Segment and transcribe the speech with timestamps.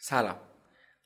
[0.00, 0.36] سلام.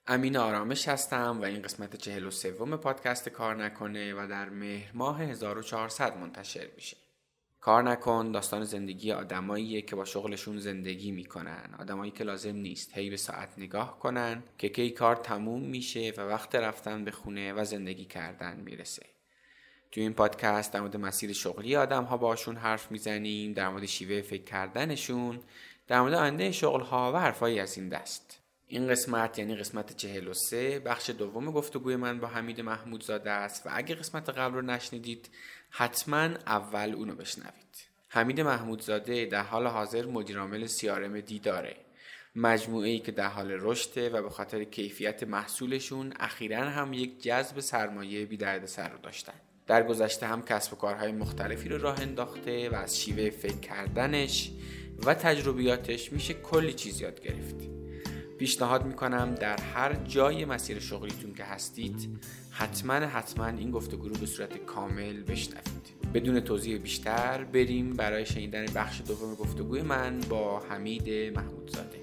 [0.07, 4.91] امین آرامش هستم و این قسمت چهل و سوم پادکست کار نکنه و در مهر
[4.95, 6.97] ماه 1400 منتشر میشه.
[7.61, 11.75] کار نکن داستان زندگی آدماییه که با شغلشون زندگی می‌کنن.
[11.79, 16.21] آدمایی که لازم نیست هی به ساعت نگاه کنن که کی کار تموم میشه و
[16.21, 19.07] وقت رفتن به خونه و زندگی کردن می‌رسه.
[19.91, 24.23] تو این پادکست در مورد مسیر شغلی آدم ها باشون حرف می‌زنیم در مورد شیوه
[24.23, 25.41] فکر کردنشون
[25.87, 28.42] در مورد آینده شغل ها و حرفایی از این دست.
[28.73, 33.95] این قسمت یعنی قسمت 43 بخش دوم گفتگوی من با حمید محمودزاده است و اگه
[33.95, 35.31] قسمت قبل رو نشنیدید
[35.71, 37.87] حتما اول اونو بشنوید.
[38.09, 41.77] حمید محمودزاده در حال حاضر مدیرعامل سیارم دی داره.
[42.37, 47.61] مجموعه ای که در حال رشده و به خاطر کیفیت محصولشون اخیرا هم یک جذب
[47.61, 49.35] سرمایه بی سر رو داشتن.
[49.67, 54.51] در گذشته هم کسب و کارهای مختلفی رو راه انداخته و از شیوه فکر کردنش
[55.07, 57.82] و تجربیاتش میشه کلی چیز یاد گرفت.
[58.43, 62.19] پیشنهاد می‌کنم در هر جای مسیر شغلیتون که هستید
[62.51, 66.13] حتما حتما این گفتگو رو به صورت کامل بشنوید.
[66.15, 71.99] بدون توضیح بیشتر بریم برای شنیدن بخش دوم گفتگوی من با حمید محمودزاده.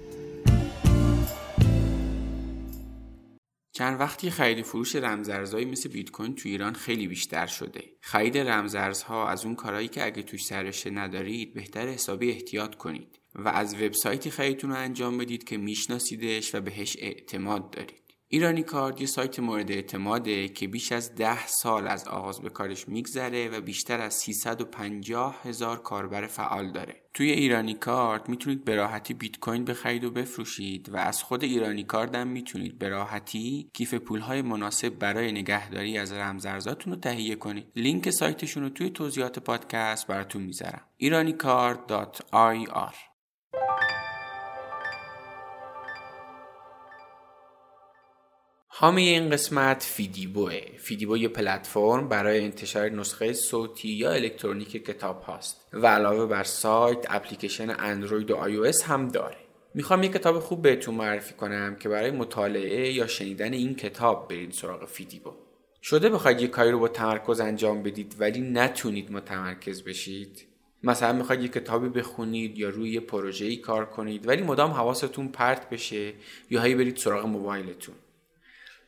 [3.72, 7.84] چند وقتی خرید فروش رمزارزهایی مثل بیت کوین تو ایران خیلی بیشتر شده.
[8.00, 13.19] خرید رمزارزها از اون کارهایی که اگه توش سرشه ندارید بهتر حسابی احتیاط کنید.
[13.34, 18.00] و از وبسایتی خریدتون رو انجام بدید که میشناسیدش و بهش اعتماد دارید.
[18.32, 22.88] ایرانی کارد یه سایت مورد اعتماده که بیش از ده سال از آغاز به کارش
[22.88, 27.02] میگذره و بیشتر از 350 هزار کاربر فعال داره.
[27.14, 31.84] توی ایرانی کارت می‌تونید به راحتی بیت کوین بخرید و بفروشید و از خود ایرانی
[31.84, 37.66] کارد هم می‌تونید به راحتی کیف پولهای مناسب برای نگهداری از رمزارزاتون رو تهیه کنید.
[37.76, 40.82] لینک سایتشون رو توی توضیحات پادکست براتون می‌ذارم.
[41.02, 43.09] iranicard.ir
[48.82, 50.60] حامی این قسمت فیدیبوه.
[50.78, 57.06] فیدیبو یه پلتفرم برای انتشار نسخه صوتی یا الکترونیک کتاب هاست و علاوه بر سایت
[57.08, 59.36] اپلیکیشن اندروید و آی هم داره.
[59.74, 64.52] می‌خوام یه کتاب خوب بهتون معرفی کنم که برای مطالعه یا شنیدن این کتاب برید
[64.52, 65.32] سراغ فیدیبو.
[65.82, 70.46] شده بخواید یه کاری رو با تمرکز انجام بدید ولی نتونید متمرکز بشید.
[70.82, 75.70] مثلا می‌خواید یه کتابی بخونید یا روی یه پروژه‌ای کار کنید ولی مدام حواستون پرت
[75.70, 76.12] بشه
[76.50, 77.94] یا هی برید سراغ موبایلتون.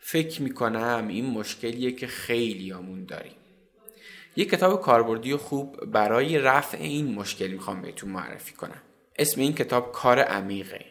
[0.05, 3.37] فکر می‌کنم این مشکلیه که خیلی آمون داریم.
[4.37, 8.83] یه کتاب کاربردی و خوب برای رفع این مشکل می‌خوام بهتون معرفی کنم.
[9.17, 10.85] اسم این کتاب کار عمیقه.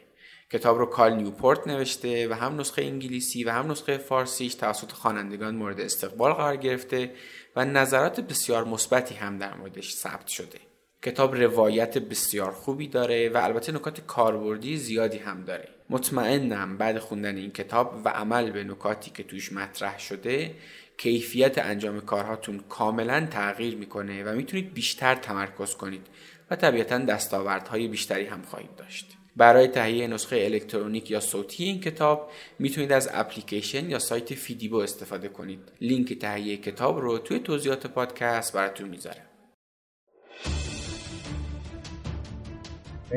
[0.52, 5.56] کتاب رو کال نیوپورت نوشته و هم نسخه انگلیسی و هم نسخه فارسیش توسط خوانندگان
[5.56, 7.12] مورد استقبال قرار گرفته
[7.56, 10.60] و نظرات بسیار مثبتی هم در موردش ثبت شده.
[11.04, 15.68] کتاب روایت بسیار خوبی داره و البته نکات کاربردی زیادی هم داره.
[15.90, 20.56] مطمئنم بعد خوندن این کتاب و عمل به نکاتی که توش مطرح شده
[20.98, 26.08] کیفیت انجام کارهاتون کاملا تغییر می‌کنه و می‌تونید بیشتر تمرکز کنید
[26.52, 29.18] و طبیعتا دستاوردهای بیشتری هم خواهید داشت.
[29.36, 35.28] برای تهیه نسخه الکترونیک یا صوتی این کتاب می‌تونید از اپلیکیشن یا سایت فیدیبو استفاده
[35.28, 35.72] کنید.
[35.82, 39.31] لینک تهیه کتاب رو توی توضیحات پادکست براتون می‌ذارم.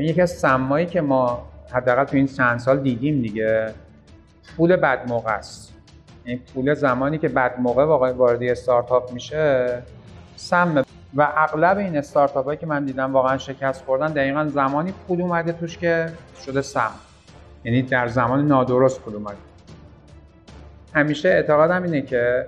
[0.03, 3.75] یکی از سمایی که ما حداقل تو این چند سال دیدیم دیگه
[4.56, 5.75] پول بد موقع است.
[6.25, 9.83] این پول زمانی که بد موقع واقعا وارد استارتاپ میشه
[10.37, 10.84] سم
[11.15, 15.53] و اغلب این استارتاپ هایی که من دیدم واقعا شکست خوردن دقیقا زمانی پول اومده
[15.53, 16.06] توش که
[16.47, 16.91] شده سم
[17.65, 19.37] یعنی در زمان نادرست پول اومده.
[20.94, 22.47] همیشه اعتقادم اینه که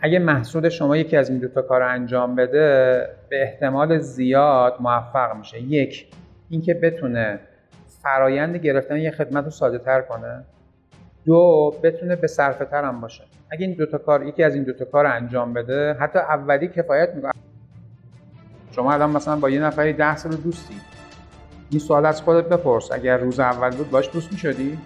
[0.00, 5.60] اگه محصول شما یکی از این دوتا کار انجام بده به احتمال زیاد موفق میشه.
[5.60, 6.06] یک
[6.50, 7.40] اینکه بتونه
[8.02, 10.44] فرایند گرفتن یه خدمت رو ساده تر کنه.
[11.24, 13.24] دو بتونه به صرفه تر هم باشه.
[13.50, 17.32] اگه این دوتا کار یکی از این دوتا کار انجام بده حتی اولی کفایت می‌کنه.
[18.72, 20.74] شما الان مثلا با یه نفری ده سال دوستی.
[21.70, 22.92] این سوال از خودت بپرس.
[22.92, 24.78] اگر روز اول بود باش دوست می‌شدی؟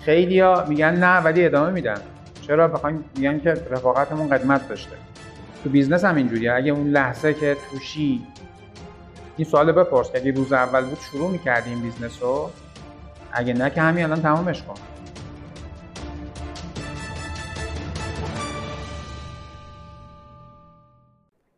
[0.00, 1.98] خیلی ها میگن نه ولی ادامه میدن.
[2.40, 4.96] چرا؟ بخواین میگن که رفاقتمون قدمت داشته.
[5.64, 6.52] تو business هم اینجوریه.
[6.52, 8.26] اگه اون لحظه که توشی
[9.36, 12.50] این سوال بپرس که اگه روز اول بود شروع می‌کردی این business رو؟
[13.32, 14.74] اگه نه که همین الان تمامش کن.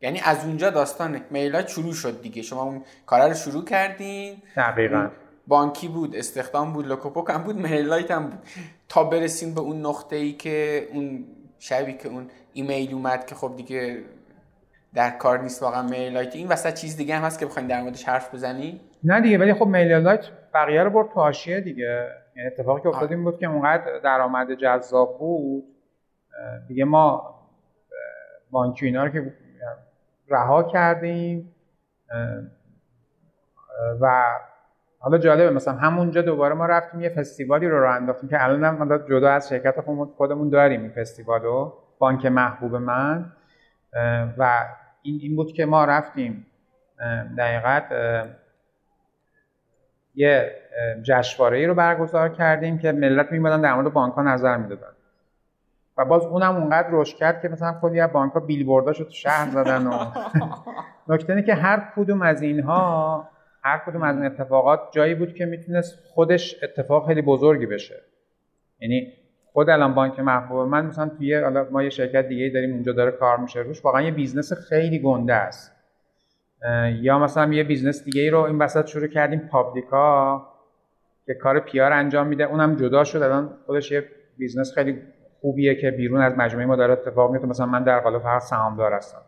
[0.02, 2.42] یعنی از اونجا داستان میلایت شروع شد دیگه.
[2.42, 4.42] شما اون کار رو شروع کردین.
[4.56, 5.08] دقیقا.
[5.46, 8.38] بانکی بود استخدام بود لوکوپوک هم بود میلایت هم بود.
[8.88, 11.24] تا برسیم به اون نقطه ای که اون
[11.58, 14.04] شبی که اون ایمیل اومد که خب دیگه
[14.94, 18.04] در کار نیست واقعا میلایت این وسط چیز دیگه هم هست که بخواید در موردش
[18.04, 22.08] حرف بزنی؟ نه دیگه ولی خب میلایت بقیه رو برد تو حاشیه دیگه.
[22.36, 25.64] یعنی اتفاقی که افتاد این بود که اونقدر درآمد جذاب بود.
[26.68, 27.34] دیگه ما
[28.50, 29.32] بانکی اینا رو که
[30.28, 31.54] رها کردیم.
[34.00, 34.24] و
[34.98, 38.98] حالا جالبه مثلا همونجا دوباره ما رفتیم یه فستیوالی رو راه انداختیم که الان هم
[39.08, 39.80] جدا از شرکت
[40.16, 41.72] خودمون داریم این فستیوالو.
[41.98, 43.32] بانک محبوب من.
[44.38, 44.64] و
[45.04, 46.46] این این بود که ما رفتیم
[47.38, 47.84] دقیقت
[50.14, 50.52] یه
[51.02, 54.92] جشنواره ای رو برگزار کردیم که ملت میمدن در مورد بانک ها نظر می‌دادن.
[55.96, 59.50] و باز اونم اونقدر رشد کرد که مثلا کلی از بانک ها بیلبورداشو تو شهر
[59.50, 59.98] زدن و
[61.08, 63.28] نکته اینه که هر کدوم از اینها
[63.62, 68.00] هر کدوم از این اتفاقات جایی بود که می‌تونست خودش اتفاق خیلی بزرگی بشه.
[68.80, 69.12] یعنی
[69.54, 70.68] خود الان بانک محبوب.
[70.68, 74.02] من مثلا توی حالا ما یه شرکت دیگه داریم اونجا داره کار میشه روش واقعا
[74.02, 75.72] یه بیزنس خیلی گنده است.
[77.00, 80.42] یا مثلا یه business دیگه ای رو این وسط شروع کردیم پابلیکا
[81.26, 82.44] که کار PR انجام میده.
[82.44, 83.22] اونم جدا شد.
[83.22, 84.04] الان خودش یه
[84.38, 85.02] business خیلی
[85.40, 88.92] خوبیه که بیرون از مجموعه ما داره اتفاق میفته مثلا من در قالب فقط سهامدار
[88.92, 89.18] هستم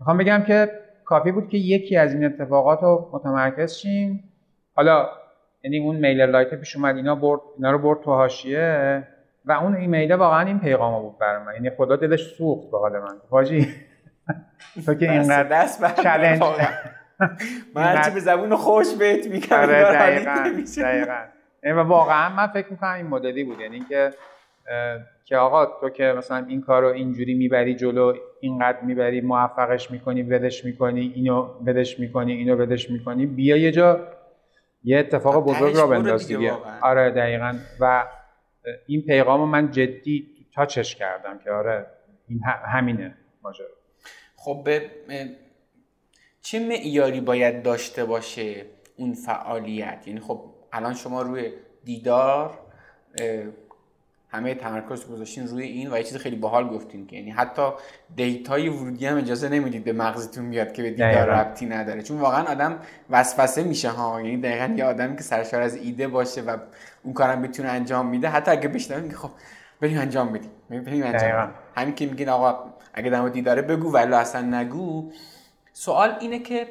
[0.00, 0.70] می‌خوام بگم که
[1.04, 4.24] کافی بود که یکی از این اتفاقات رو متمرکز شیم.
[4.74, 5.08] حالا
[5.64, 9.08] یعنی اون میلر لایت پیش اومد اینا برد اینا رو برد تو حاشیه.
[9.48, 11.54] و اون ایمیل واقعا این پیغام بود برای من.
[11.54, 13.16] یعنی خدا دلش سوخت به حال من.
[13.30, 13.68] واجی
[14.86, 16.40] تو که اینقدر دست چالش
[17.74, 20.34] من هرچی به زبون خوش بهت میگم آره دقیقاً
[20.82, 21.24] دقیقاً.
[21.64, 23.60] و واقعا من فکر می‌کنم این مدلی بود.
[23.60, 24.10] یعنی که
[25.24, 30.22] که آقا تو که مثلا این کار رو اینجوری می‌بری جلو اینقدر می‌بری موفقش می‌کنی
[30.22, 34.00] ولش می‌کنی اینو ولش می‌کنی اینو ولش می‌کنی بیا یه جا
[34.84, 36.52] یه اتفاق بزرگ را بنداز دیگه
[36.82, 37.54] آره دقیقا.
[37.80, 38.04] و
[38.86, 41.86] این پیغام من جدی تاچش کردم که آره
[42.28, 43.66] این همینه ماجرا.
[44.36, 44.90] خب به
[46.42, 48.66] چه معیاری باید داشته باشه
[48.96, 51.52] اون فعالیت؟ یعنی خب الان شما روی
[51.84, 52.58] دیدار
[54.30, 57.62] همه تمرکز گذاشتین روی این و یه چیز خیلی باحال گفتین که یعنی حتی
[58.16, 62.02] دیتای ورودی هم اجازه نمی‌دید به مغزتون بیاد که به دیدار ربطی نداره.
[62.02, 62.78] چون واقعا آدم
[63.10, 64.20] وسوسه میشه ها.
[64.20, 66.56] یعنی دقیقا یه آدمی که سرشار از ایده باشه و
[67.02, 69.30] اون کارم بتونه انجام میده حتی اگه بشنوه میگه خب
[69.80, 70.50] بریم انجام بدیم.
[70.70, 75.10] بریم انجام همین که میگین آقا اگه دم دیداره بگو ولی اصلا نگو.
[75.72, 76.66] سوال اینه که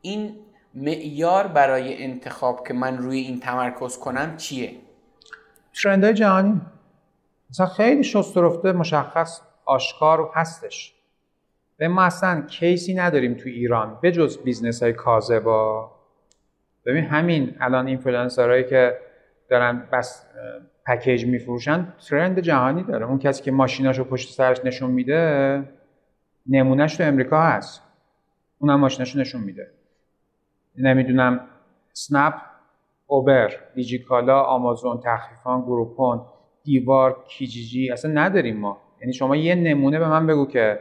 [0.00, 0.36] این
[0.74, 4.72] معیار برای انتخاب که من روی این تمرکز کنم چیه؟
[5.82, 6.60] ترندهای جهانی.
[7.52, 10.94] مثلا خیلی شسترفته مشخص آشکار و هستش.
[11.76, 15.90] به ما اصلا case ی نداریم تو ایران به جز business های کاذبا.
[16.86, 18.98] ببین همین الان اینفلوئنسرهایی که
[19.48, 20.26] دارن بس
[20.86, 23.06] package میفروشن trend جهانی داره.
[23.06, 25.64] اون کسی که ماشیناشو پشت سرش نشون میده
[26.46, 27.82] نمونهش تو امریکا هست.
[28.58, 29.70] اونم ماشیناشو نشون میده.
[30.78, 31.40] نمی‌دونم
[31.92, 32.34] اسنپ
[33.06, 36.24] اوبر دیجیکالا آمازون تخفیفان گروپون
[36.64, 38.80] دیوار کیجیجی اصلا نداریم ما.
[39.00, 40.80] یعنی شما یه نمونه به من بگو که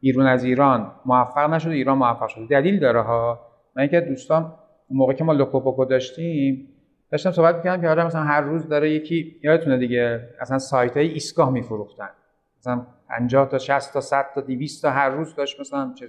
[0.00, 2.46] بیرون از ایران موفق نشده ایران موفق شده.
[2.46, 3.40] دلیل داره ها.
[3.76, 4.52] من که دوستان
[4.90, 6.68] موقع که ما لوکوپوکو داشتیم
[7.10, 11.08] داشتم صحبت می‌کردم که آره مثلا هر روز داره یکی یادتونه دیگه اصلا سایت های
[11.08, 12.10] ایستگاه میفروختن.
[12.58, 16.08] مثلا 50 تا 60 تا 100 تا 200 تا هر روز داشت مثلا چیز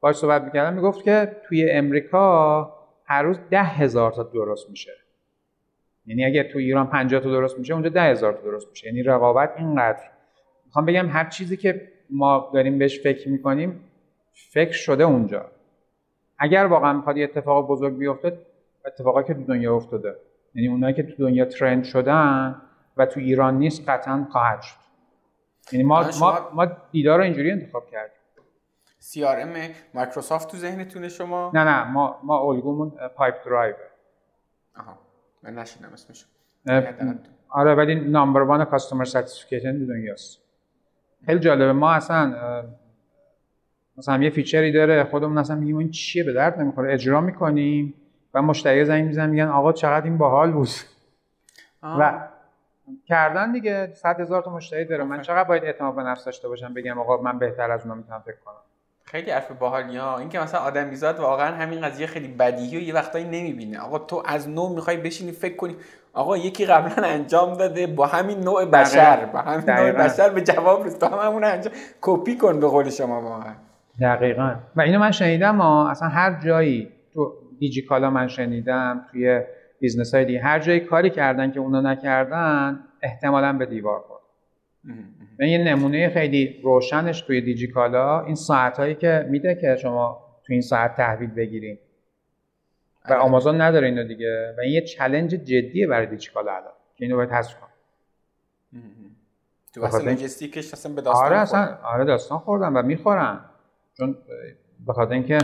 [0.00, 2.72] باش صحبت می‌کردم می‌گفت که توی امریکا
[3.04, 4.92] هر روز ده هزار تا درست میشه.
[6.06, 8.86] یعنی اگر تو ایران 50 تا درست میشه اونجا ده هزار تا درست میشه.
[8.86, 10.02] یعنی رقابت اینقدر.
[10.66, 13.80] می‌خوام بگم هر چیزی که ما داریم بهش فکر می‌کنیم
[14.52, 15.46] فکر شده اونجا.
[16.38, 18.38] اگر واقعا می‌خواد اتفاق بزرگ بیفته
[18.86, 20.16] اتفاقی که تو دنیا افتاده.
[20.54, 22.62] یعنی اونایی که تو دنیا trend شدن
[22.96, 24.76] و تو ایران نیست قطعا خواهد شد.
[25.72, 28.16] یعنی ما, ما, ما دیدار رو اینجوری انتخاب کردیم.
[29.00, 31.92] CRM مایکروسافت تو ذهنتونه شما؟ نه نه.
[31.92, 33.74] ما ما الگومون Pipedrive
[34.78, 34.98] آها.
[35.42, 36.26] من نشنیدم اسمش
[37.48, 40.40] آره ولی number one customer satisfaction دنیاست.
[41.26, 41.72] خیلی جالبه.
[41.72, 42.34] ما اصلا
[43.98, 46.92] مثلا یه feature ی داره خودمون اصلا میگیم این چیه؟ به درد نمی‌خوره.
[46.92, 47.94] اجرا می‌کنیم
[48.34, 50.68] و مشتری زنگ می‌زنن میگن آقا چقدر این باحال بود؟
[51.82, 52.28] و
[53.04, 55.04] کردن دیگه صد هزار تا مشتری داره.
[55.04, 58.20] من چقدر باید اعتماد به نفس داشته باشم؟ بگم آقا من بهتر از اونها می‌تونم
[58.20, 58.54] فکر کنم.
[59.10, 60.18] خیلی حرف باحالی ها.
[60.18, 63.78] این که مثلا آدمیزاد واقعا همین قضیه خیلی بدیهی و یه وقتایی نمی‌بینه.
[63.78, 65.76] آقا تو از نو می‌خوای بشینی فکر کنی.
[66.12, 70.86] آقا یکی قبلا انجام داده با همین نوع بشر با همین نوع بشر به جواب
[70.86, 71.00] رسید.
[71.00, 71.72] تو هم همون انجام.
[72.00, 73.54] کپی کن به قول شما واقعا.
[74.00, 74.54] دقیقا.
[74.76, 79.40] و اینو من شنیدم ما اصلا هر جایی تو دیجیکالا من شنیدم توی
[79.80, 84.22] business های دیگه هر جایی کاری کردن که اونا نکردن احتمالا به دیوار خورد.
[85.40, 88.24] من یه نمونه خیلی روشنش توی دیجیکالا.
[88.24, 91.78] این ساعت هایی که میده که شما تو این ساعت تحویل بگیریم
[93.10, 94.54] و آمازون نداره اینو دیگه.
[94.58, 97.70] و این یه چلنج جدیه برای دیجیکالا الان که اینو باید حذف کنم.
[99.74, 103.40] تو بحث لوجستیکش اصلا به داستان آره اصلا آره داستان خوردم و می‌خورن.
[103.98, 104.18] چون
[104.86, 105.38] به خاطر اینکه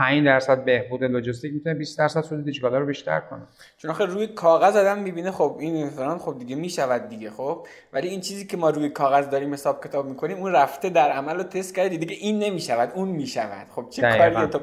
[0.00, 3.40] 5 درصد بهبود لوجستیک می‌تونه 20 درصد سود دیجیکالا رو بیشتر کنه.
[3.78, 8.08] چون آخه روی کاغذ آدم می‌بینه خب این مثلا خب دیگه می‌شود دیگه خب؟ ولی
[8.08, 11.42] این چیزی که ما روی کاغذ داریم حساب کتاب می‌کنیم اون رفته در عمل رو
[11.42, 13.66] تست کرده دیگه این نمی‌شود اون می‌شود.
[13.70, 14.60] خب چه کاریه تو؟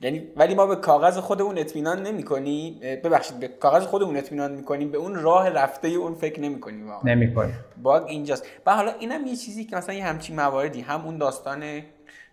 [0.00, 4.98] یعنی ولی ما به کاغذ خودمون اطمینان نمی‌کنیم ببخشید به کاغذ خودمون اطمینان می‌کنیم به
[4.98, 7.14] اون راه رفته اون فکر نمی‌کنیم واقعا.
[7.14, 8.46] نمی‌کنیم باگ اینجاست.
[8.66, 11.82] و حالا اینم یه چیزی که مثلا یه همچین مواردی هم اون داستان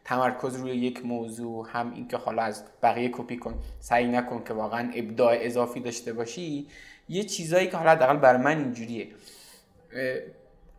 [0.05, 4.91] تمرکز روی یک موضوع هم اینکه حالا از بقیه کپی کن سعی نکن که واقعا
[4.95, 6.67] ابداع اضافی داشته باشی
[7.09, 9.07] یه چیزایی که حالا حداقل بر من اینجوریه.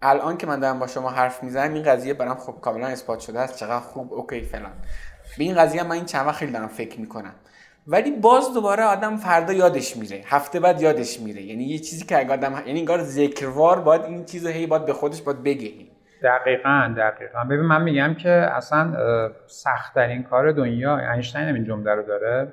[0.02, 3.40] الان که من دارم با شما حرف می‌زنم این قضیه برام خب کاملا اثبات شده
[3.40, 3.56] است.
[3.56, 4.72] چقدر خوب اوکی فلان.
[5.38, 7.34] به این قضیه من این چند وقت خیلی دارم فکر می‌کنم.
[7.86, 10.22] ولی باز دوباره آدم فردا یادش میره.
[10.26, 11.42] هفته بعد یادش میره.
[11.42, 14.92] یعنی یه چیزی که اگه آدم یعنی انگار ذکروار باید این چیزو هی باید به
[14.92, 15.72] خودش باید بگه.
[16.23, 17.44] دقیقا دقیقا.
[17.44, 18.94] ببین من میگم که اصلا
[19.47, 22.52] سختترین کار دنیا اینشتین هم این جمله رو داره.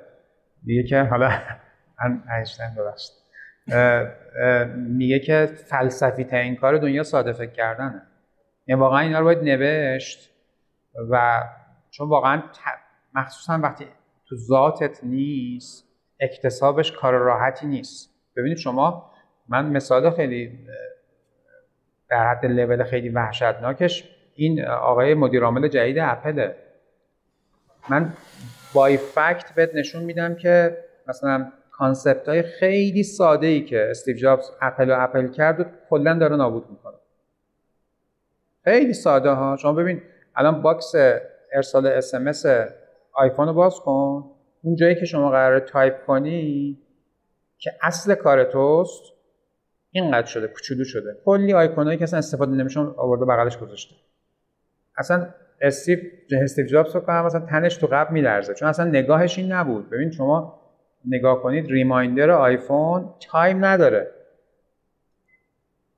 [0.64, 1.30] میگه که حالا
[2.36, 3.14] اینشتین ببخشید.
[4.76, 8.02] میگه که فلسفی ترین کار دنیا ساده فکر کردنه.
[8.66, 10.30] یعنی واقعا اینا رو باید نوشت
[11.10, 11.42] و
[11.90, 12.42] چون واقعا
[13.14, 13.86] مخصوصا وقتی
[14.28, 15.88] تو ذاتت نیست
[16.20, 18.10] اکتسابش کار راحتی نیست.
[18.36, 19.10] ببینید شما
[19.48, 20.58] من مثال خیلی
[22.12, 24.10] در حد لول خیلی وحشتناکش.
[24.34, 26.56] این آقای مدیر عامل جدید اپله.
[27.88, 28.12] من
[28.72, 30.78] by fact بهت نشون میدم که
[31.08, 36.18] مثلا concept های خیلی ساده ای که استیو جابز اپل و اپل کرد و کلا
[36.18, 36.94] داره نابود می‌کنه.
[38.64, 39.56] خیلی ساده ها.
[39.56, 40.02] شما ببین
[40.36, 40.92] الان box
[41.52, 42.46] ارسال اس
[43.12, 44.30] آیفون رو باز کن.
[44.62, 46.78] اون جایی که شما قرار تایپ کنی
[47.58, 49.02] که اصل کار توست
[49.92, 51.16] اینقدر شده کوچولو شده.
[51.24, 53.94] کلی آیکونایی که اصلا استفاده نمیشه آورده بغلش گذاشته.
[54.98, 55.26] اصلا
[55.60, 55.98] استیو
[56.42, 58.54] استیو جابز فکر کنم مثلا تنش تو قبر میلرزه.
[58.54, 59.90] چون اصلا نگاهش این نبود.
[59.90, 60.62] ببین شما
[61.04, 64.10] نگاه کنید reminder آیفون time نداره.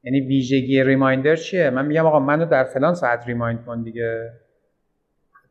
[0.02, 4.32] یعنی ویژگی reminder چیه؟ من میگم آقا منو در فلان ساعت remind کن دیگه.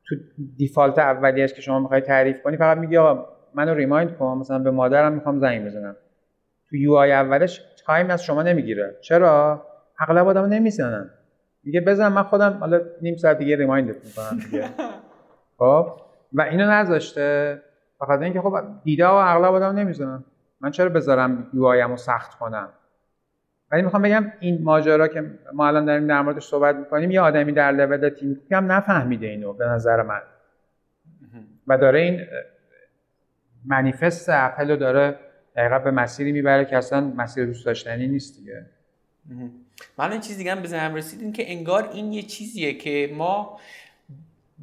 [0.06, 0.16] تو
[0.58, 4.72] default اولیش که شما می‌خوای تعریف کنی فقط میگی آقا منو remind کن مثلا به
[4.72, 5.96] مادرم می‌خوام زنگ بزنم.
[6.70, 8.98] تو UI اولش time از شما نمی‌گیره.
[9.02, 9.66] چرا؟
[10.00, 11.10] اغلب آدما نمی‌زنن.
[11.64, 14.70] میگه بزن من خودم حالا نیم ساعت دیگه remind ت می‌کنم دیگه.
[15.60, 15.88] خب؟
[16.34, 17.62] و اینو نذاشته.
[18.00, 20.24] فقط اینکه خب دیده و اغلب آدم نمی‌زنن.
[20.62, 22.70] من چرا بذارم یو رو سخت کنم؟
[23.72, 25.24] ولی می‌خوام بگم این ماجرا که
[25.54, 29.54] ما الان داریم در موردش صحبت می‌کنیم یه آدمی در لول تیم هم نفهمیده اینو
[29.54, 30.22] به نظر من.
[31.68, 32.22] و داره این
[33.66, 35.16] منیفست اپل رو داره
[35.56, 38.66] دقیقا به مسیری می‌بره که اصلا مسیر دوست داشتنی نیست دیگه.
[39.98, 43.60] من این چیز دیگه هم بزنم رسیدیم که انگار این یه چیزیه که ما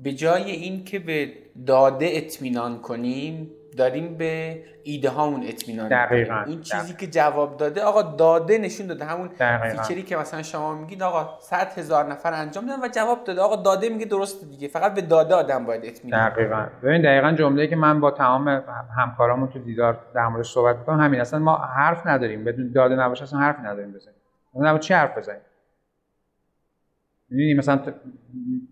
[0.03, 1.33] به جای این که به
[1.67, 8.03] داده اطمینان کنیم داریم به ایده هامون اطمینان دقیقاً این چیزی که جواب داده آقا
[8.03, 9.05] داده نشون داده.
[9.05, 9.83] همون دقیقا.
[9.83, 13.41] فیچری که مثلا شما میگید آقا 100 هزار نفر انجام دادن و جواب داده.
[13.41, 14.69] آقا داده میگه درست دیگه.
[14.69, 16.67] فقط به داده آدم باید اطمینان دقیقاً.
[16.83, 18.63] ببین دقیقاً جمله‌ای که من با تمام
[18.99, 21.21] همکارامون تو دیدار در موردش صحبت می‌کنم همین.
[21.21, 22.45] اصلا ما حرف نداریم.
[22.45, 24.17] بدون داده نباشه اصلا حرف نداریم بزنیم.
[24.55, 25.41] اصلا چی حرف بزنیم؟
[27.31, 27.83] می‌دونی مثلا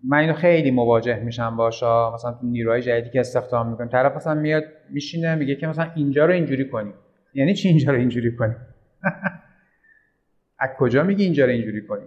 [0.03, 4.33] من اینو خیلی مواجه میشم باشا مثلا تو نیروهای جدیدی که استخدام می‌کنیم طرف مثلا
[4.33, 6.93] میاد میشینه میگه که مثلا اینجا رو اینجوری کنی
[7.33, 8.55] یعنی چی اینجا رو اینجوری کنی
[10.59, 12.05] از کجا میگی اینجا رو اینجوری کنی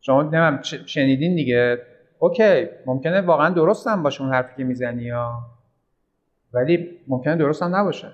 [0.00, 1.78] شما نمیم شنیدین دیگه؟
[2.18, 5.38] اوکی ممکنه واقعا درست هم باشه اون حرفی که می‌زنی یا.
[6.52, 8.12] ولی ممکنه درست نباشه.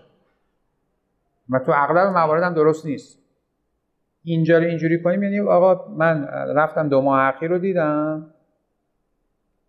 [1.50, 3.21] و تو اغلب موارد هم درست نیست.
[4.24, 6.24] اینجا رو اینجوری کنیم یعنی آقا من
[6.56, 8.34] رفتم دو ماه اخیر رو دیدم.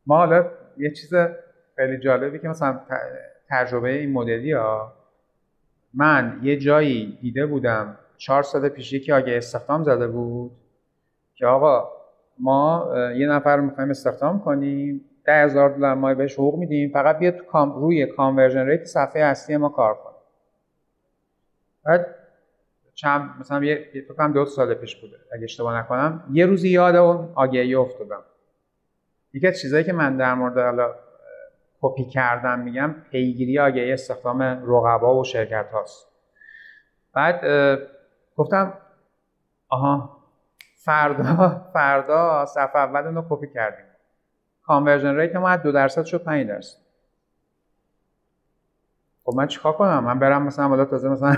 [0.05, 0.45] ما حالا
[0.77, 1.13] یه چیز
[1.75, 2.79] خیلی جالبی که مثلا
[3.49, 4.93] تجربه این مدلی ها
[5.93, 10.51] من یه جایی دیده بودم چهار سال پیش یکی آگه استخدام زده بود
[11.35, 11.89] که آقا
[12.39, 17.19] ما یه نفر رو می‌خوایم استخدام کنیم ده هزار دلار ماه بهش حقوق میدیم فقط
[17.19, 20.13] بیاد روی conversion rate صفحه اصلی ما کار کنه
[21.85, 22.15] بعد
[22.95, 26.23] چند مثلا یه فکر کنم دو سال پیش بوده اگه اشتباه نکنم.
[26.31, 28.21] یه روزی یاد اون آگهی افتادم.
[29.33, 30.95] یکی از چیزایی که من در مورد حالا
[31.81, 36.07] کپی کردم میگم پیگیری آگهی استخدام رقبا و شرکت هاست.
[37.13, 37.41] بعد
[38.35, 38.73] گفتم
[39.69, 40.17] آها
[40.75, 43.85] فردا فردا صفحه اول رو کپی کردیم.
[44.63, 46.77] conversion rate ما از دو درصد شد 5 درصد.
[49.23, 51.35] خب من چیکار کنم؟ من برم مثلا حالا تازه مثلا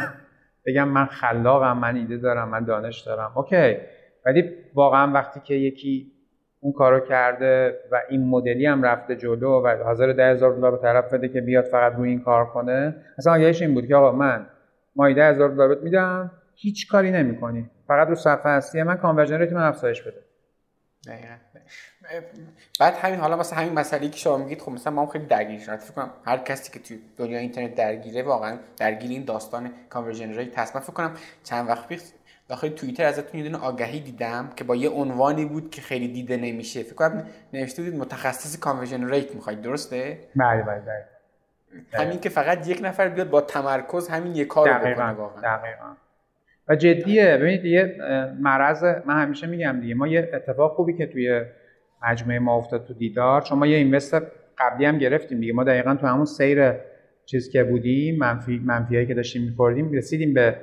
[0.66, 3.32] بگم من خلاقم من ایده دارم من دانش دارم.
[3.36, 3.78] OK.
[4.26, 6.12] ولی واقعا وقتی که یکی
[6.60, 10.78] اون کارو کرده و این مدلی هم رفته جلو و حاضر ده هزار دلار به
[10.78, 14.12] طرف بده که بیاد فقط روی این کار کنه اصلا آگهیش این بود که آقا
[14.12, 14.46] من
[14.96, 17.70] ماهی ده هزار دلار میدم هیچ کاری نمی‌کنی.
[17.88, 20.22] فقط رو صفحه هستی من conversion rate من افزایش بده.
[22.80, 25.60] بعد همین حالا مثلا همین مسئله که شما میگید خب مثلا ما هم خیلی درگیر
[25.60, 30.34] شدم فکر کنم هر کسی که توی دنیا اینترنت درگیره واقعا درگیر این داستان conversion
[30.34, 30.76] rate هست.
[30.76, 32.02] من فکر کنم چند وقت پیش
[32.50, 36.38] داخل توییتر ازتون یه دونه آگهی دیدم که با یه عنوانی بود که خیلی دیده
[36.38, 36.84] نمیشه.
[36.84, 39.62] فکر کنم نوشته بودید متخصص conversion rate می‌خواید.
[39.62, 41.06] درسته؟ بله بله بله
[41.94, 45.58] همین که فقط یک نفر بیاد با تمرکز همین یک کار رو بکنه واقعا.
[45.58, 45.96] دقیقا.
[46.68, 47.38] و جدیه.
[47.38, 47.98] ببینید یه
[48.40, 49.96] مرض من همیشه میگم دیگه.
[49.96, 51.46] ما یه اتفاق خوبی که توی
[52.06, 53.42] مجموعه ما افتاد تو دیدار.
[53.42, 54.16] چون ما یه invest
[54.58, 55.54] قبلی هم گرفتیم دیگه.
[55.54, 56.74] ما دقیقا تو همون سیر
[57.26, 60.58] چیز که بودیم منفی منفیایی که داشتیم می‌خوردیم رسیدیم به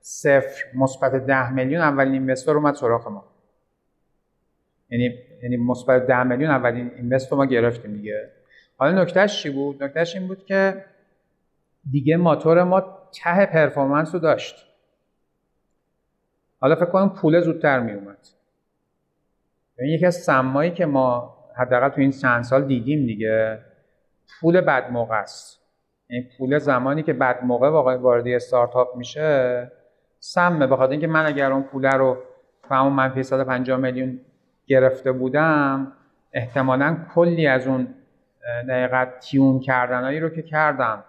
[0.00, 3.24] صفر مثبت 10 میلیون اولین اینوستور اومد سراغ ما.
[4.90, 8.30] یعنی یعنی مثبت 10 میلیون اولین اینوستور ما گرفتیم دیگه.
[8.76, 10.84] حالا نکتهش چی بود؟ نکتهش این بود که
[11.90, 12.80] دیگه ماتور ما
[13.22, 14.66] ته پرفورمنس رو داشت.
[16.60, 18.18] حالا فکر کنم پول زودتر می اومد
[19.78, 23.58] یکی از سمایی که ما حداقل تو این چند سال دیدیم دیگه
[24.40, 25.60] پول بد موقع است.
[26.08, 29.70] این پول زمانی که بد موقع واقعا وارد استارتاپ میشه
[30.18, 30.66] سمه.
[30.66, 32.18] بخاطر اینکه من اگر اون پول رو
[32.68, 34.20] فهم منفی 150 میلیون
[34.66, 35.92] گرفته بودم
[36.32, 37.94] احتمالا کلی از اون
[38.68, 41.04] دقیق tune کردنهایی رو که کردم.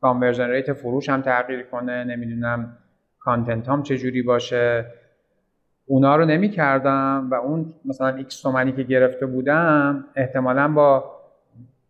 [0.00, 2.78] conversion rate فروش هم تغییر کنه نمی‌دونم
[3.20, 4.86] content هم چجوری باشه.
[5.92, 11.20] اونا رو نمی کردم و اون مثلا X تومنی که گرفته بودم احتمالا با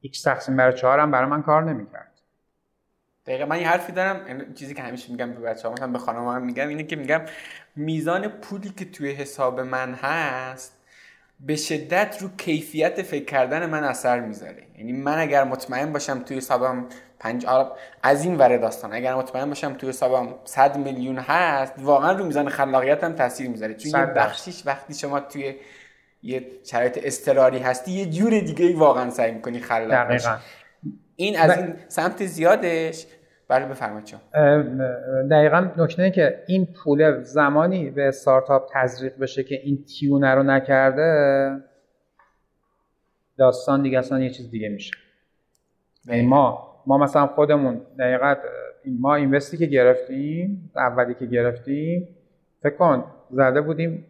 [0.00, 2.20] X تقسیم بر چهارم برای من کار نمی کرد
[3.26, 6.42] دقیقا من یه حرفی دارم چیزی که همیشه میگم به بچه ها به خانم هم
[6.42, 7.20] میگم اینه که میگم
[7.76, 10.78] میزان پولی که توی حساب من هست
[11.40, 14.62] به شدت رو کیفیت فکر کردن من اثر می‌ذاره.
[14.78, 16.86] یعنی من اگر مطمئن باشم توی حسابم
[17.22, 17.46] پنج
[18.02, 18.92] از این وره داستان.
[18.92, 23.74] اگر مطمئن باشم توی حسابم 100 میلیون هست واقعا رو میزان خلاقیتم تاثیر می‌ذاره.
[23.74, 25.54] چون یه بخشیش وقتی شما توی
[26.22, 30.10] یه شرایط استراری هستی یه جور دیگه واقعا سعی می‌کنی خلاق
[31.16, 33.06] این از این سمت زیادش.
[33.48, 34.20] بله بفرمایید چون
[35.30, 41.50] دقیقا نکته که این پول زمانی به استارتاپ تزریق بشه که این تیونه رو نکرده
[43.38, 44.92] داستان دیگه اصلا یه چیز دیگه میشه.
[46.06, 48.34] یعنی ما ما مثلا خودمون دقیقا
[49.00, 52.08] ما اینوستی که گرفتیم اولی که گرفتیم
[52.62, 54.06] فکر کن زده بودیم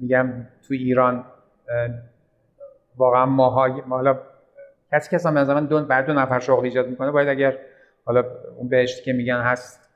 [0.00, 0.32] میگم
[0.68, 1.24] تو ایران
[2.96, 4.18] واقعا ماها حالا
[4.92, 7.58] کسی که مثلا دو بعد دو نفر شغل ایجاد می‌کنه باید اگر
[8.04, 8.24] حالا
[8.56, 9.90] اون بهشتی که میگن هست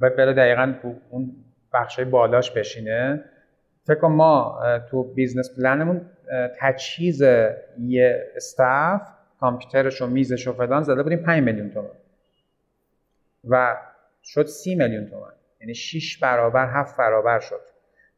[0.00, 0.74] بره دقیقا
[1.10, 1.36] اون
[1.72, 3.24] بخش بالاش بشینه.
[3.86, 4.60] فکر ما
[4.90, 6.00] تو business plan مون
[6.60, 7.22] تجهیز
[7.78, 9.02] یه staff
[9.42, 11.88] کامپیوترش و میزش و فلان زده بودیم 5 میلیون تومن
[13.48, 13.76] و
[14.22, 17.60] شد 30 میلیون تومن یعنی 6 برابر 7 برابر شد.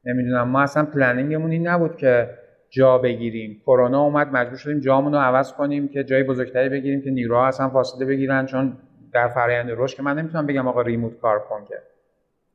[0.04, 2.30] نمی‌دونم ما اصلا پلنینگمون این نبود که
[2.70, 3.62] جا بگیریم.
[3.66, 7.68] کرونا اومد مجبور شدیم جامون رو عوض کنیم که جای بزرگتری بگیریم که نیروها اصلا
[7.68, 8.46] فاصله بگیرن.
[8.46, 8.76] چون
[9.12, 11.74] در فرآیند رشد که من نمی‌تونم بگم آقا ریموت کار کن که.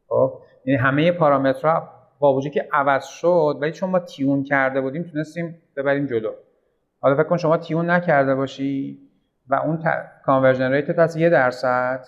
[0.08, 5.04] خب؟ یعنی همه پارامترها با وجودی که عوض شد ولی چون ما تیون کرده بودیم
[5.04, 6.32] تونستیم ببریم جلو.
[7.02, 9.00] حالا فکر کن شما تیون نکرده باشی
[9.48, 9.84] و اون
[10.26, 12.08] conversion rate از یه درصد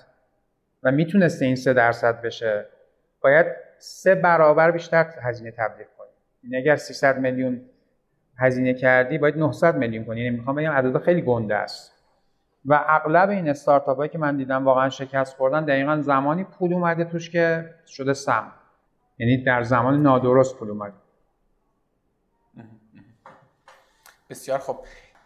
[0.84, 2.66] و می‌تونسته این سه درصد بشه
[3.22, 3.46] باید
[3.78, 6.08] سه برابر بیشتر هزینه تبلیغ کنی.
[6.44, 7.62] یعنی اگر 300 میلیون
[8.38, 10.22] هزینه کردی باید 900 میلیون کنی.
[10.22, 11.92] یعنی می‌خوام بگم عدد خیلی گنده است.
[12.66, 17.04] و اغلب این استارتاپ هایی که من دیدم واقعا شکست خوردن دقیقا زمانی پول اومده
[17.04, 18.52] توش که شده سم.
[19.18, 20.94] یعنی در زمان نادرست پول اومده.
[24.32, 24.80] بسیار خب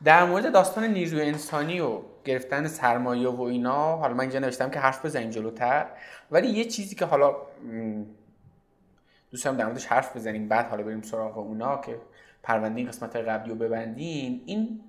[0.03, 4.79] در مورد داستان نیروی انسانی و گرفتن سرمایه و اینا حالا من اینجا نوشتم که
[4.79, 5.85] حرف بزنیم جلوتر
[6.31, 7.35] ولی یه چیزی که حالا
[9.31, 11.97] دوست در موردش حرف بزنیم بعد حالا بریم سراغ اونا که
[12.43, 14.81] پرونده این قسمت قبلی رو ببندیم این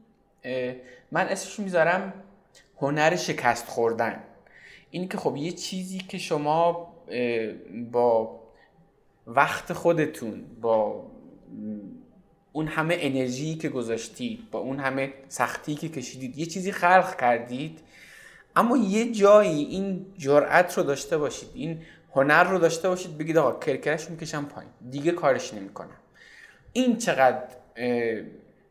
[1.12, 2.12] من اسمش می‌ذارم
[2.81, 4.22] هنر شکست خوردن.
[4.90, 6.92] این که خب یه چیزی که شما
[7.92, 8.40] با
[9.26, 11.07] وقت خودتون با
[12.57, 17.79] اون همه انرژی که گذاشتید با اون همه سختی که کشیدید یه چیزی خلق کردید.
[18.57, 21.83] اما یه جایی این جرأت رو داشته باشید این
[22.14, 24.71] هنر رو داشته باشید بگید آقا کرکرش می‌کشم پایین.
[24.90, 25.97] دیگه کارش نمی‌کنم.
[26.73, 27.42] این چقدر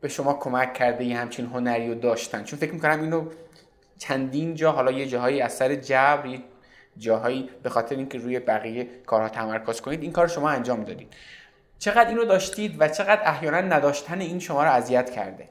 [0.02, 3.26] به شما کمک کرده یه همچین هنری رو داشتن؟ چون فکر می‌کنم اینو
[3.98, 6.40] چندین جا حالا یه جاهایی از سر جبر یه
[6.98, 11.14] جاهایی به خاطر اینکه روی بقیه کارها تمرکز کنید این کار شما انجام دادید.
[11.80, 15.50] چقدر اینو داشتید و چقدر احیانا نداشتن این شما رو اذیت کرده؟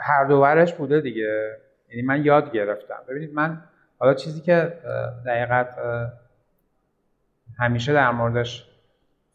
[0.00, 1.56] هر دو ورش بوده دیگه.
[1.88, 2.98] یعنی من یاد گرفتم.
[3.08, 3.62] ببینید من
[3.98, 4.72] حالا چیزی که
[5.26, 5.68] دقیقت
[7.58, 8.68] همیشه در موردش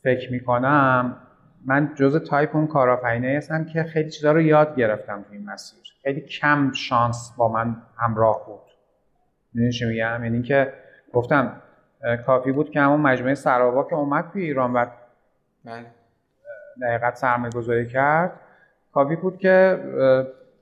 [0.04, 1.18] فکر می‌کنم
[1.66, 5.80] من جز تایپ اون کارآفرینایی هستم که خیلی چیزا رو یاد گرفتم تو این مسیر.
[6.04, 8.62] خیلی کم شانس با من همراه بود.
[9.54, 10.74] می‌دونی چی میگم؟ یعنی که
[11.14, 11.62] گفتم
[12.26, 14.86] کافی بود که همون مجموعه سرابا که اومد توی ایران و
[15.66, 15.86] بله.
[16.82, 18.40] دقیقت سرمایه گذاری کرد
[18.94, 19.80] کافی بود که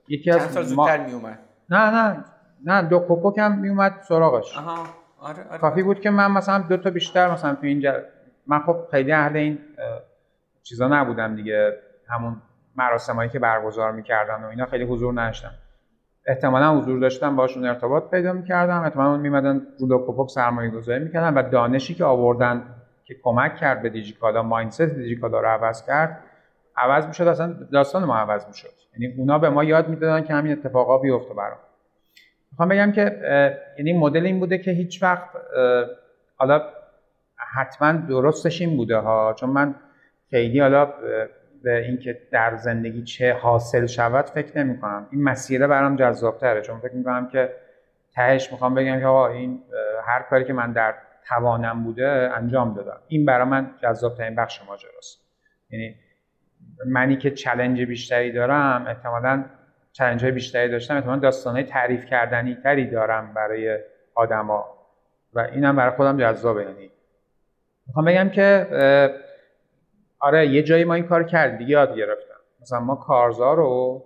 [0.08, 1.38] یکی از چند سال زودتر می اومد
[1.70, 2.24] نه نه
[2.64, 4.86] نه دو کوپوک هم می اومد سراغش آها
[5.18, 5.58] آره آره.
[5.58, 7.94] کافی بود که من مثلا دو تا بیشتر مثلا تو اینجا
[8.46, 9.58] من خب خیلی اهل این
[10.62, 12.36] چیزا نبودم دیگه همون
[12.76, 15.52] مراسمایی که برگزار می‌کردن و اینا خیلی حضور نداشتم
[16.26, 18.82] احتمالا حضور داشتم باشون ارتباط پیدا می‌کردم.
[18.82, 22.62] احتمالا میمدن رو دو کوپوک سرمایه گذاری می‌کردن و دانشی که آوردن
[23.04, 26.24] که کمک کرد به دیجیکالا مایندست دیجیکالا رو عوض کرد
[26.76, 27.26] عوض می‌شد.
[27.26, 28.72] اصلا داستان ما عوض می‌شد.
[28.98, 31.58] یعنی اونا به ما یاد می‌دادن که همین اتفاقا بیفته برام.
[32.52, 33.22] می‌خوام بگم که
[33.78, 35.28] یعنی مدل این بوده که هیچ وقت
[36.36, 36.62] حالا
[37.54, 39.34] حتما درستش این بوده ها.
[39.38, 39.74] چون من
[40.30, 40.88] خیلی حالا
[41.62, 46.60] به اینکه در زندگی چه حاصل شود فکر نمی کنم این مسیره برام جذاب تره
[46.60, 47.52] چون فکر می کنم که
[48.14, 49.62] تهش می‌خوام بگم که آقا این
[50.06, 50.94] هر کاری که من در
[51.28, 53.00] توانم بوده انجام دادم.
[53.08, 55.20] این برای من جذاب ترین بخش ماجراست.
[55.70, 55.94] یعنی
[56.86, 59.44] منی که چلنج بیشتری دارم احتمالا
[59.92, 63.78] چلنج های بیشتری داشتم احتمالا داستان های تعریف کردنی تری دارم برای
[64.14, 64.64] آدما.
[65.34, 66.62] و اینم برای خودم جذابه.
[66.62, 66.90] یعنی
[67.86, 68.66] می‌خوام بگم که
[70.20, 72.34] آره یه جایی ما این کار کردیم دیگه یاد گرفتم.
[72.60, 74.04] مثلا ما کارزار رو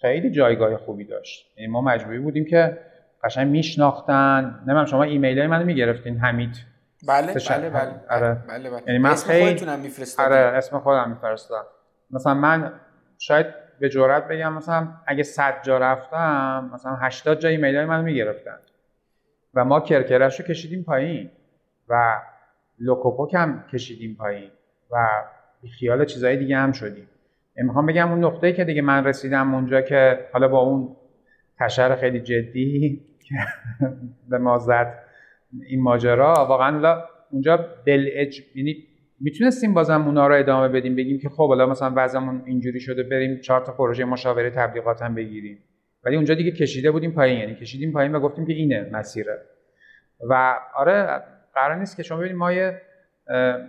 [0.00, 1.52] خیلی جایگاه خوبی داشت.
[1.56, 2.78] یعنی ما مجبوری بودیم که
[3.24, 4.58] قشنگ میشناختن.
[4.60, 6.56] نمی‌دونم شما ایمیل های منو می‌گرفتین حمید.
[7.08, 8.00] بله بله بله.
[8.10, 8.34] آره.
[8.48, 8.82] بله بله.
[8.86, 9.66] یعنی من اسم خیلی
[10.18, 11.64] آره اسم خودم میفرستم
[12.10, 12.72] مثلا من
[13.18, 13.46] شاید
[13.80, 18.58] به جرات بگم مثلا اگه 100 جا رفتم مثلا 80 جا ایمیل های منو می‌گرفتن.
[19.54, 21.30] و ما کرکرش رو کشیدیم پایین.
[21.88, 22.20] و
[22.78, 24.50] لوکوپوک هم کشیدیم پایین.
[24.94, 25.08] و
[25.78, 27.08] خیال چیزهای دیگه هم شدیم.
[27.56, 30.96] می‌خوام بگم اون نقطه‌ای که دیگه من رسیدم اونجا که حالا با اون
[31.58, 33.34] تشر خیلی جدی که
[34.28, 34.98] به ما زد
[35.66, 36.98] این ماجرا واقعا
[37.30, 38.76] اونجا دل اج یعنی
[39.20, 43.40] می‌تونستیم بازم اونا رو ادامه بدیم بگیم که خب حالا مثلا وضعمون اینجوری شده بریم
[43.40, 45.58] چهار تا پروژه مشاوره تبلیغات هم بگیریم.
[46.04, 49.38] ولی اونجا دیگه کشیده بودیم پایین یعنی کشیدیم پایین و گفتیم که اینه مسیره.
[50.30, 51.22] و آره
[51.54, 52.80] قرار نیست که شما ببینید ما یه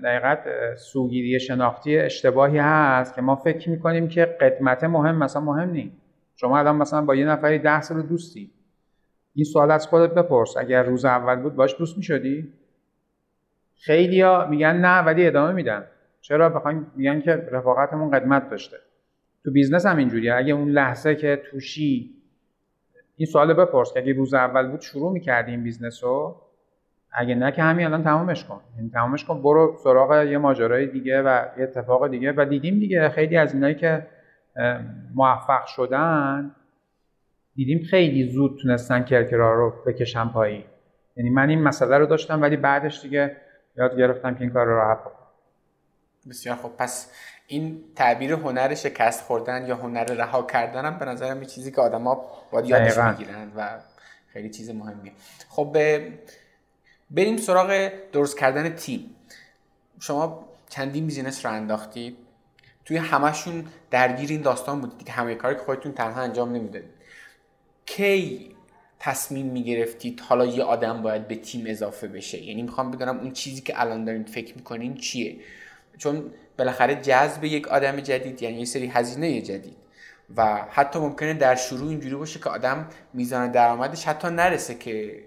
[0.04, 0.40] دقیقت
[0.78, 5.96] سوگیری شناختی اشتباهی هست که ما فکر می‌کنیم که قدمت مهم مثلا مهم نیست
[6.36, 8.52] شما الان مثلا با یه نفری ده سال دوستی.
[9.34, 10.58] این سوال از خودت بپرس.
[10.58, 12.54] اگر روز اول بود باش دوست می‌شدی؟
[13.76, 15.84] خیلی ها میگن نه ولی ادامه میدن.
[16.22, 18.78] چرا؟ بخوایم میگن که رفاقتمون قدمت داشته.
[19.44, 20.36] تو business هم اینجوریه.
[20.36, 22.12] اگه اون لحظه که توشی
[23.16, 26.42] این سوال بپرس که اگه روز اول بود شروع می‌کردی این business رو
[27.18, 28.62] اگه نه که همین الان تمامش کن.
[28.78, 32.34] یعنی تمامش کن برو سراغ یه ماجرای دیگه و یه اتفاق دیگه.
[32.38, 34.08] و دیدیم دیگه خیلی از اینایی که
[35.16, 36.56] موفق شدن
[37.56, 40.64] دیدیم خیلی زود تونستن کرکره رو بکشن پایین.
[41.18, 43.38] یعنی من این مسئله رو داشتم ولی بعدش دیگه
[43.78, 45.16] یاد گرفتم که این کار رو راحت بکنم.
[46.30, 47.12] بسیار خب پس
[47.48, 51.82] این تعبیر هنر شکست خوردن یا هنر رها کردن هم به نظرم یه چیزی که
[51.82, 53.70] آدما باید یادش بگیرن و
[54.28, 55.12] خیلی چیز مهمیه.
[55.50, 55.78] خب
[57.16, 59.16] بریم سراغ درست کردن تیم.
[60.00, 62.18] شما چندین بیزینس رو انداختید؟
[62.86, 66.90] توی همشون درگیر این داستان بودید که همه کاری که خودتون تنها انجام نمی‌دادید.
[67.86, 68.50] کی
[69.00, 73.62] تصمیم می‌گرفتید حالا یه آدم باید به تیم اضافه بشه؟ یعنی می‌خوام بدونم اون چیزی
[73.62, 75.36] که الان دارین فکر می‌کنین چیه؟
[75.98, 79.76] چون بالاخره جذب یک آدم جدید یعنی یه سری هزینه جدید.
[80.38, 85.24] و حتی ممکنه در شروع اینجوری باشه که آدم میزان درآمدش حتی نرسه که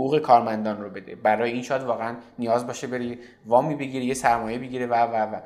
[0.00, 1.14] حقوق کارمندان رو بده.
[1.14, 5.40] برای این شاید واقعا نیاز باشه بری وامی بگیره یه سرمایه بگیره و و و.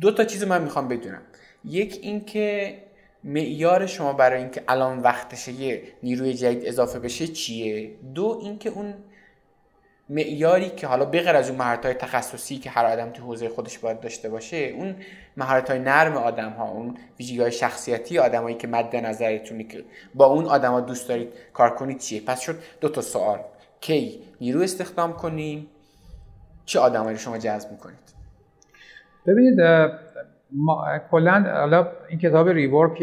[0.00, 1.22] دو تا چیز من می‌خوام بدونم.
[1.64, 2.78] یک اینکه
[3.24, 8.94] معیار شما برای اینکه الان وقتشه یه نیروی جدید اضافه بشه چیه؟ دو اینکه اون
[10.08, 13.78] معیاری که حالا بغیر از اون مهارت های تخصصی که هر آدم تو حوزه خودش
[13.78, 14.96] باید داشته باشه اون
[15.36, 20.26] مهارت های نرم آدم ها اون ویژگی های شخصیتی آدمایی که مد نظرتونه که با
[20.26, 23.40] اون آدما دوست دارید کار کنید چیه؟ پس شد دو تا سوال.
[23.82, 25.66] کی نیرو استخدام کنیم؟
[26.64, 28.14] چه آدمایی رو شما جذب می‌کنید؟
[29.26, 29.56] ببینید
[31.10, 33.02] کلا حالا این کتاب ریورک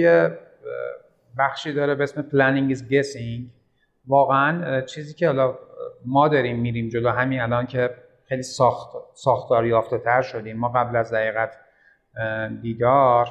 [1.37, 3.41] بخشی داره به اسم planning is guessing.
[4.07, 5.57] واقعا چیزی که حالا
[6.05, 7.89] ما داریم میریم جلو همین الان که
[8.27, 10.57] خیلی ساخت ساختار یافته تر شدیم.
[10.57, 11.57] ما قبل از دقیقت
[12.61, 13.27] دیدار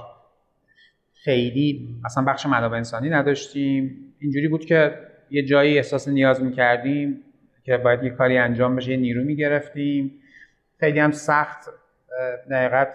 [1.25, 4.15] خیلی اصلا بخش منابع انسانی نداشتیم.
[4.21, 4.99] اینجوری بود که
[5.31, 7.25] یه جایی احساس نیاز می‌کردیم.
[7.69, 10.21] که باید یه کاری انجام بشه یه نیرو می‌گرفتیم.
[10.81, 11.69] خیلی هم سخت
[12.51, 12.95] دقیقت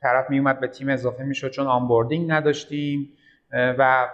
[0.00, 3.08] طرف میومد به تیم اضافه می‌شد چون آنبوردینگ نداشتیم.
[3.52, 4.08] و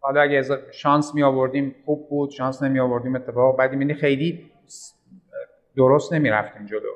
[0.00, 0.42] حالا اگه
[0.72, 2.30] شانس می آوردیم خوب بود.
[2.30, 4.50] شانس نمی آوردیم اتفاق بعدی یعنی خیلی
[5.76, 6.92] درست نمی رفتیم جلو.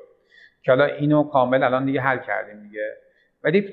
[0.63, 2.97] که حالا اینو کامل الان دیگه حل کردیم دیگه.
[3.45, 3.71] ولی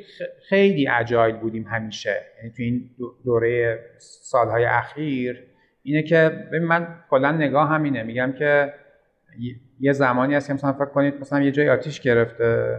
[0.49, 2.21] خیلی اجایل بودیم همیشه.
[2.37, 2.89] یعنی تو این
[3.25, 5.43] دوره سالهای اخیر
[5.83, 8.03] اینه که ببین من کلا نگاه همینه.
[8.03, 8.73] میگم که
[9.79, 12.77] یه زمانی هست که مثلا فکر کنید مثلا یه جای آتیش گرفته.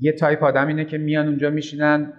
[0.00, 2.12] یه تایپ آدم اینه که میان اونجا میشینن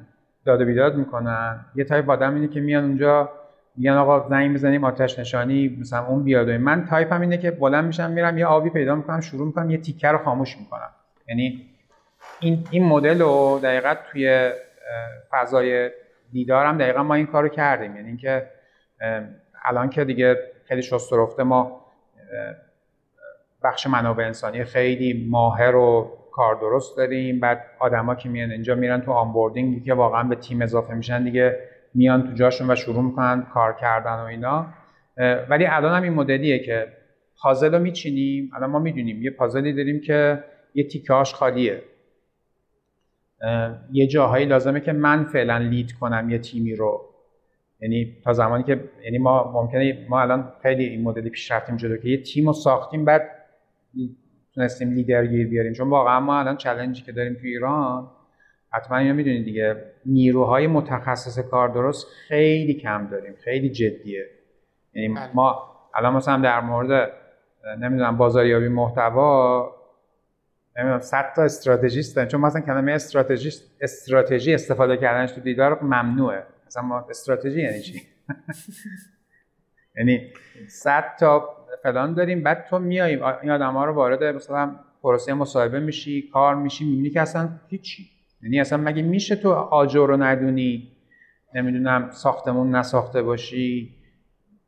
[0.45, 1.65] داد و بیداد می‌کنن.
[1.75, 3.29] یه تایپ آدم اینه که میان اونجا
[3.75, 6.49] میگن آقا زنگ بزنیم آتش نشانی مثلا اون بیاد.
[6.49, 10.07] من تایپم اینه که بلند میشم میرم یه آبی پیدا می‌کنم شروع می‌کنم یه تیکه
[10.07, 10.89] رو خاموش می‌کنم.
[11.27, 11.69] یعنی
[12.39, 14.51] این این مدل رو دقیقا توی
[15.31, 15.91] فضای
[16.31, 17.95] دیدارم دقیقا ما این کارو کردیم.
[17.95, 18.47] یعنی اینکه
[19.65, 21.81] الان که دیگه خیلی شسته رفته ما
[23.63, 27.39] بخش منابع انسانی خیلی ماهر و کار درست داریم.
[27.39, 31.59] بعد آدما که میان اینجا میرن تو آنبوردینگ که واقعا به تیم اضافه میشن دیگه
[31.93, 34.67] میان تو جاشون و شروع می‌کنن کار کردن و اینا.
[35.49, 36.87] ولی الان هم این مدلیه که
[37.41, 38.51] پازل رو میچینیم.
[38.55, 41.83] الان ما می‌دونیم یه پازلی داریم که یه تیکاش خالیه.
[43.91, 47.12] یه جاهایی لازمه که من فعلا لید کنم یه تیمی رو.
[47.83, 51.97] یعنی تا زمانی که یعنی ما ممکنه ما الان خیلی این مدلی پیش رفتیم جلو
[51.97, 53.29] که یه تیم رو ساختیم بعد
[54.55, 55.73] تونستیم لیدر گیر بیاریم.
[55.73, 58.11] چون واقعا ما الان چلنجی که داریم تو ایران
[58.71, 64.25] حتما اینو می‌دونید دیگه نیروهای متخصص کار درست خیلی کم داریم خیلی جدیه.
[64.93, 65.29] یعنی بله.
[65.33, 65.63] ما
[65.95, 67.11] الان مثلا در مورد
[67.79, 69.69] نمی‌دونم بازاریابی محتوا
[70.77, 72.29] نمی‌دونم 100 تا استراتژیست داریم.
[72.29, 76.43] چون مثلا کلمه استراتژیست استراتژی استفاده کردنش تو دیدار ممنوعه.
[76.73, 78.01] مثلا ما استراتژی یعنی چی؟
[79.97, 80.33] یعنی
[80.67, 81.49] 100 تا
[81.83, 86.55] فلان داریم بعد تو میای این آدم ها رو وارد مثلا پروسه مصاحبه میشی کار
[86.55, 88.03] میشی می‌بینی که اصلا هیچی.
[88.43, 90.97] یعنی اصلا مگه میشه تو آجر رو ندونی؟
[91.55, 93.95] نمی‌دونم ساختمون نساخته باشی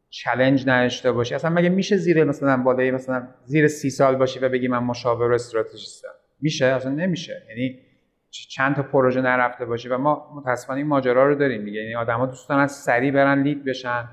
[0.09, 1.35] چلنج نداشته باشی.
[1.35, 5.31] اصلا مگه میشه زیر مثلا بالای مثلا زیر سی سال باشی و بگی من مشاور
[5.31, 6.07] و استراتژیستم؟
[6.41, 7.43] میشه؟ اصلا نمیشه.
[7.49, 7.79] یعنی
[8.49, 11.65] چند تا پروژه نرفته باشی و ما متاسفانه این ماجرا رو داریم.
[11.65, 14.03] دیگه یعنی آدما دوست دارن سریع برن لید بشن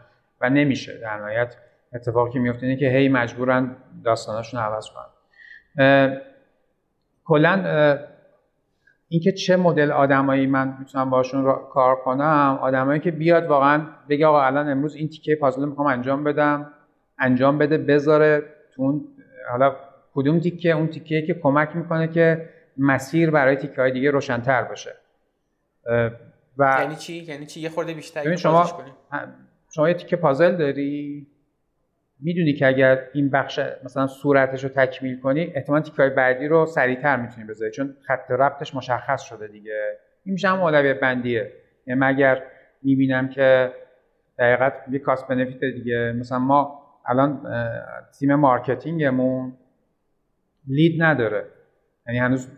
[0.41, 0.99] و نمیشه.
[0.99, 1.57] در نهایت
[1.95, 6.21] اتفاقی میفته اینه که هی مجبورن داستاناشون عوض کنن.
[7.25, 7.99] کلا
[9.09, 14.43] اینکه چه مدل آدمایی من می‌تونم باشون کار کنم آدمایی که بیاد واقعا بگه آقا
[14.43, 16.73] الان امروز این تیکه پازل می‌خوام انجام بدم
[17.19, 18.43] انجام بده بذاره
[18.75, 19.01] تو
[19.51, 19.77] حالا
[20.15, 24.95] کدوم تیکه؟ اون تیکه که کمک می‌کنه که مسیر برای تیکه های دیگه روشنتر باشه
[26.59, 28.85] و یعنی چی؟ یعنی چی؟ یه خورده بیشتر شما
[29.75, 31.27] شما یه تیکه پازل داری؟
[32.21, 37.17] می‌دونی که اگر این بخش مثلا صورتش رو تکمیل کنی احتمال تیکای بعدی رو سریعتر
[37.17, 39.99] می‌تونی بذاری چون خط ربطش مشخص شده دیگه.
[40.25, 41.53] این میشه هم اولویت بندیه.
[41.87, 42.43] یعنی مگر
[42.83, 43.73] می‌بینم که
[44.39, 47.41] دقیقت یه cost benefit دیگه مثلا ما الان
[48.19, 49.53] تیم marketing مون
[50.69, 51.47] lead نداره.
[52.07, 52.49] یعنی هنوز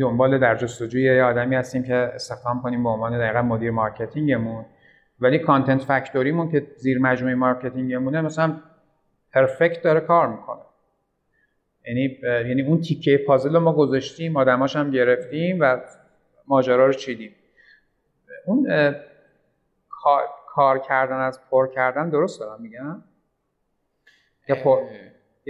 [0.00, 4.64] دنبال در جستجوی یه آدمی هستیم که استخدام کنیم به عنوان دقیقا مدیر marketing مون.
[5.20, 8.60] ولی content factory مون که زیر مجموعه marketing مونه مثلا
[9.32, 10.60] perfect داره کار می‌کنه.
[11.86, 15.80] یعنی یعنی اون تیکه پازل رو ما گذاشتیم آدماش هم گرفتیم و
[16.46, 17.34] ماجرا رو چیدیم.
[18.46, 18.94] اون
[19.88, 23.02] کار, کار کردن از پر کردن درست دارم میگم؟
[24.48, 24.78] یا پر؟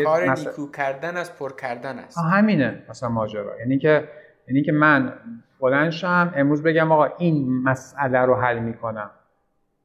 [0.05, 2.19] کار نیکو کردن از پر کردن است.
[2.33, 3.59] همینه مثلا ماجرا.
[3.59, 4.09] یعنی که
[4.49, 5.13] یعنی که من
[5.61, 9.11] بلند شم امروز بگم آقا این مسئله رو حل می‌کنم.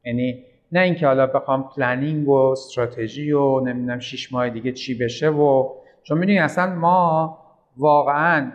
[0.04, 5.30] یعنی نه اینکه حالا بخوام planning و استراتژی و نمی‌دونم شیش ماه دیگه چی بشه
[5.30, 5.70] و
[6.04, 7.38] چون می‌دونی اصلا ما
[7.78, 8.52] واقعا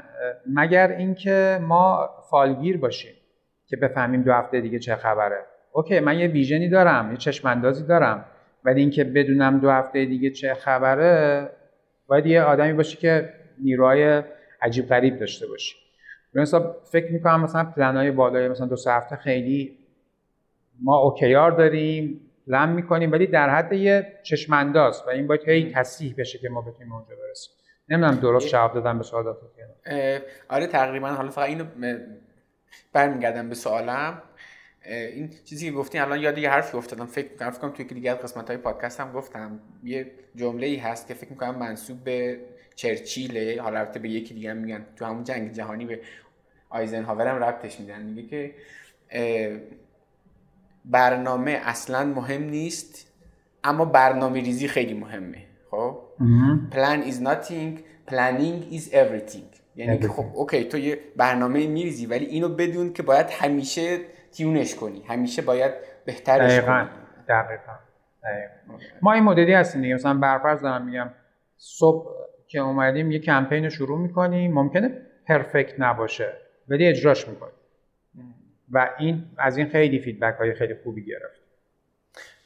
[0.47, 3.12] مگر اینکه ما فالگیر باشیم
[3.67, 5.47] که بفهمیم دو هفته دیگه چه خبره.
[5.73, 8.25] اوکی من یه ویژنی دارم یه چشم اندازی دارم.
[8.64, 11.50] ولی اینکه بدونم دو هفته دیگه چه خبره
[12.07, 14.22] باید یه آدمی باشی که نیروهای
[14.62, 15.77] عجیب غریب داشته باشی.
[16.35, 19.79] مثلا فکر می‌کنم مثلا پلنهای بالای مثلا دو سه هفته خیلی
[20.83, 26.14] ما اوکیار داریم لم می‌کنیم ولی در حد یه چشمانداز و این باید هی تصیح
[26.18, 27.55] بشه که ما بتونیم اونجا برسیم.
[27.88, 29.37] نمی‌دونم درست جواب دادم به سوالات
[30.48, 31.64] آره تقریبا حالا فقط اینو
[32.92, 34.22] برمیگردم به سوالم.
[34.87, 37.07] این چیزی که گفتین الان یاد یه حرفی افتادم.
[37.07, 39.61] فکر می‌کنم فکر کنم توی دیگه قسمت های پادکست هم گفتم.
[39.85, 42.40] یه جمله ای هست که فکر می‌کنم منسوب به
[42.75, 44.87] چرچیله حالا البته به یکی دیگه میگن.
[44.97, 46.01] تو همون جنگ جهانی به
[46.70, 48.03] آیزنهاور هم ربطش میدن.
[48.03, 48.55] میگه که
[50.85, 53.12] برنامه اصلا مهم نیست
[53.64, 55.38] اما برنامه ریزی خیلی مهمه.
[55.70, 55.99] خب؟
[56.70, 57.79] plan is nothing.
[58.11, 59.61] Planning is everything.
[59.77, 63.99] یعنی که خب okay تو یه برنامه میریزی ولی اینو بدون که باید همیشه
[64.37, 65.03] tune ش کنی.
[65.09, 65.73] همیشه باید
[66.05, 66.87] بهترش دقیقا.
[67.29, 67.73] دقیقا.
[69.03, 69.94] ما این مدلی هستیم دیگه.
[69.94, 71.11] مثلا برفرض دارم میگم
[71.57, 72.11] صبح
[72.47, 76.33] که اومدیم یه کمپین رو شروع می‌کنیم ممکنه perfect نباشه
[76.68, 77.55] ولی اجراش می‌کنیم.
[78.70, 81.40] و این از این خیلی feedback های خیلی خوبی گرفت.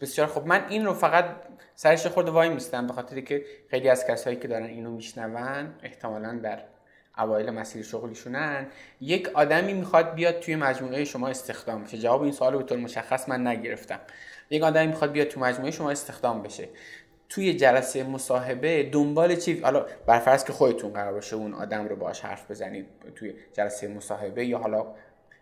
[0.00, 1.24] بسیار خب من این رو فقط
[1.74, 6.40] سرش خورده وای میستم به خاطر که خیلی از کسایی که دارن اینو میشنون احتمالا
[6.42, 6.58] در
[7.18, 8.66] اوایل مسیر شغلیشونن
[9.00, 11.98] یک آدمی می‌خواد بیاد توی مجموعه شما استخدام بشه.
[11.98, 14.00] جواب این سوال به طور مشخص من نگرفتم.
[14.50, 16.68] یک آدمی می‌خواد بیاد توی مجموعه شما استخدام بشه.
[17.28, 22.20] توی جلسه مصاحبه دنبال چی؟ حالا برفرض که خودتون قرار باشه اون آدم رو باش
[22.20, 24.86] حرف بزنید توی جلسه مصاحبه یا حالا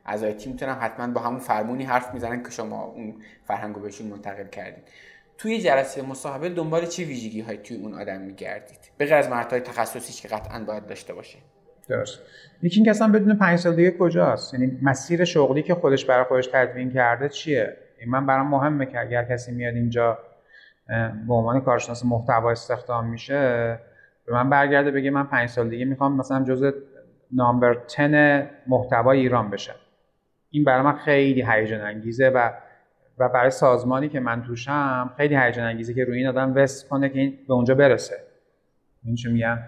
[0.06, 4.46] اعضای تیم می‌تونن حتما با همون فرمونی حرف می‌زنن که شما اون فرهنگو بهشون منتقل
[4.46, 4.88] کردید.
[5.38, 9.54] توی جلسه مصاحبه دنبال چه ویژگی های توی اون آدم میگردید؟ به غیر از مهارت
[9.54, 11.38] تخصصی که قطعا باید داشته باشه.
[11.88, 12.22] درست
[12.62, 16.46] یکی اینکه اصلا بدون پنج سال دیگه کجاست؟ یعنی مسیر شغلی که خودش برای خودش
[16.46, 20.18] تدوین کرده چیه؟ این من برام مهمه که اگر کسی میاد اینجا
[21.26, 23.78] به عنوان کارشناس محتوا استخدام میشه
[24.26, 26.70] به من برگرده بگه من پنج سال دیگه می‌خوام مثلا جزء
[27.32, 29.74] نامبر 10 محتوای ایران بشم.
[30.50, 32.50] این برای من خیلی هیجان انگیزه و
[33.18, 37.08] و برای سازمانی که من توشم خیلی هیجان انگیزه که روی این آدم وست کنه
[37.08, 38.14] که این به اونجا برسه.
[39.04, 39.58] این چه میگم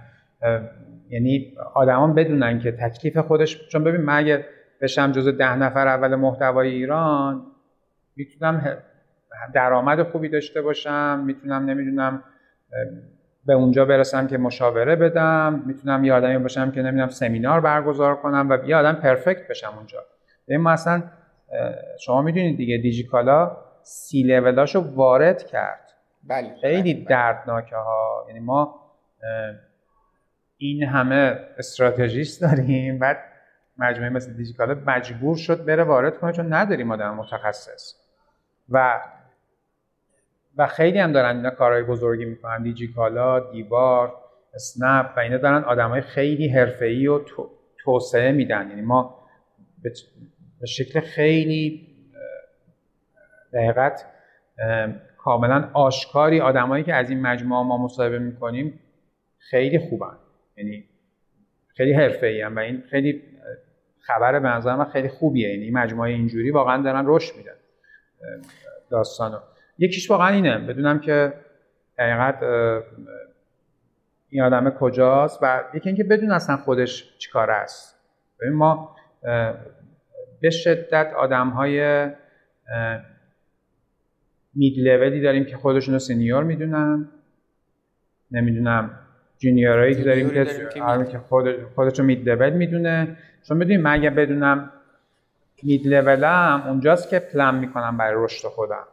[1.10, 4.44] یعنی آدمان بدونن که تکلیف خودش چون ببین من اگه
[4.82, 7.46] بشم جز ده نفر اول محتوای ایران
[8.16, 8.78] می‌تونم
[9.54, 12.24] درآمد خوبی داشته باشم می‌تونم نمی‌دونم
[13.46, 18.46] به اونجا برسم که مشاوره بدم می‌تونم یه آدمی باشم که نمی‌دونم سمینار برگزار کنم
[18.50, 19.98] و یه آدم پرفکت بشم اونجا.
[20.48, 21.02] این مثلا
[22.00, 25.92] شما می‌دونید دیگه دیجیکالا سی لولاشو وارد کرد.
[26.28, 27.04] بله خیلی بله.
[27.04, 28.74] دردناکه ها یعنی ما
[30.58, 32.98] این همه استراتژیست داریم.
[32.98, 33.18] بعد
[33.78, 37.94] مجموعه مثل دیجیکالا مجبور شد بره وارد کنه چون نداریم آدم متخصص.
[38.68, 39.00] و
[40.56, 42.62] و خیلی هم دارن اینا کارهای بزرگی می‌کنن.
[42.62, 44.14] دیجیکالا دیوار
[44.54, 47.20] اسنپ و اینا دارن آدمای خیلی حرفه‌ای و
[47.78, 48.68] توسعه میدن.
[48.68, 49.18] یعنی ما
[50.60, 51.88] به شکل خیلی
[53.52, 54.04] دقیقت
[55.18, 58.80] کاملا آشکاری آدمایی که از این مجموعه ما مصاحبه می‌کنیم
[59.38, 60.16] خیلی خوبن.
[60.58, 60.84] یعنی
[61.76, 63.22] خیلی حرفه‌ای و این خیلی
[64.00, 65.48] خبر به نظر من خیلی خوبیه.
[65.48, 67.52] یعنی مجموعه اینجوری واقعا دارن رشد میدن
[68.90, 69.38] داستانو.
[69.78, 71.32] یکیش واقعا اینه بدونم که
[71.98, 72.42] حقیقت
[74.28, 78.00] این آدم کجاست و یکی اینکه بدون اصلا خودش چیکار است.
[78.40, 78.96] ببین ما
[80.40, 82.06] به شدت آدم های
[84.54, 87.08] مید لولی داریم که خودشون رو سینیور می‌دونن
[88.30, 89.07] نمی‌دونم
[89.38, 90.44] جونیورایی که داریم که
[91.12, 91.18] که
[91.74, 93.16] خودش رو مید لول می‌دونه.
[93.48, 94.72] چون بدونیم من اگه بدونم
[95.62, 98.84] مید لولم اونجاست که پلان می‌کنم برای رشد خودم.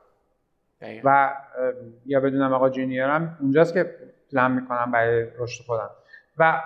[1.03, 1.33] و
[2.05, 3.95] یا بدونم آقا جونیورم اونجاست که
[4.31, 5.89] پلان می‌کنم برای رشد خودم.
[6.37, 6.61] و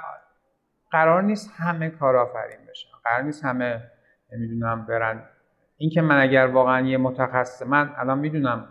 [0.91, 2.89] قرار نیست همه کارآفرین بشن.
[3.03, 3.81] قرار نیست همه
[4.33, 5.21] نمی‌دونم برن.
[5.77, 8.67] این که من اگر واقعا یه متخصص من الان می‌دونم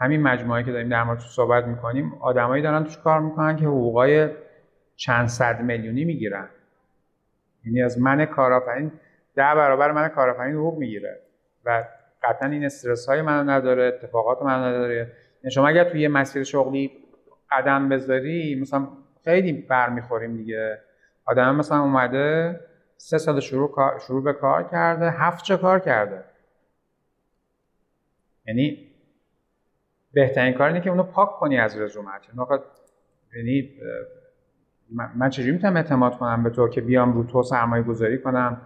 [0.00, 4.28] همین مجموعه که داریم در مورد صحبت می‌کنیم آدمایی دارن توش کار می‌کنن که حقوقای
[4.98, 6.48] چند صد میلیونی می‌گیرن.
[7.64, 8.92] یعنی از من کارآفرین
[9.34, 11.20] ده برابر من کارآفرین حقوق می‌گیره.
[11.64, 11.84] و
[12.22, 15.12] قطعا این استرس های منو نداره اتفاقات منو نداره.
[15.42, 16.90] یعنی شما اگر توی یه مسیر شغلی
[17.50, 18.88] قدم بذاری مثلا
[19.24, 20.78] خیلی برمیخوریم دیگه.
[21.24, 22.60] آدم مثلا اومده
[22.96, 26.24] سه سال شروع, شروع به کار کرده هفت چه کار کرده.
[28.46, 28.88] یعنی
[30.12, 32.22] بهترین کار اینه که اونو پاک کنی از رزومت
[33.36, 33.70] یعنی
[35.16, 38.60] من چجوری می‌تونم اعتماد کنم به تو که بیام رو تو سرمایه گذاری کنم؟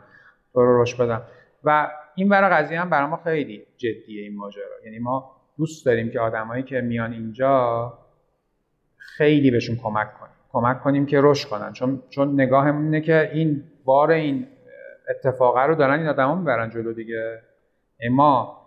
[0.52, 1.22] تو رو رشد بدم.
[1.64, 4.64] و این برای قضیه هم برای ما خیلی جدیه این ماجرا.
[4.84, 7.98] یعنی ما دوست داریم که آدمایی که میان اینجا
[8.96, 10.32] خیلی بهشون کمک کنیم.
[10.52, 11.72] کمک کنیم که رشد کنن.
[11.72, 14.46] چون چون نگاهمون اینه که این بار این
[15.10, 17.42] اتفاقه رو دارن این آدما می‌برن جلو دیگه.
[18.10, 18.62] ما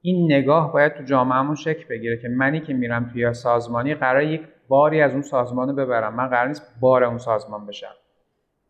[0.00, 4.42] این نگاه باید تو جامعهمون شکل بگیره که منی که میرم توی سازمانی قرار یک
[4.68, 6.14] باری از اون سازمان رو ببرم.
[6.14, 7.94] من قرار نیست بار اون سازمان بشم.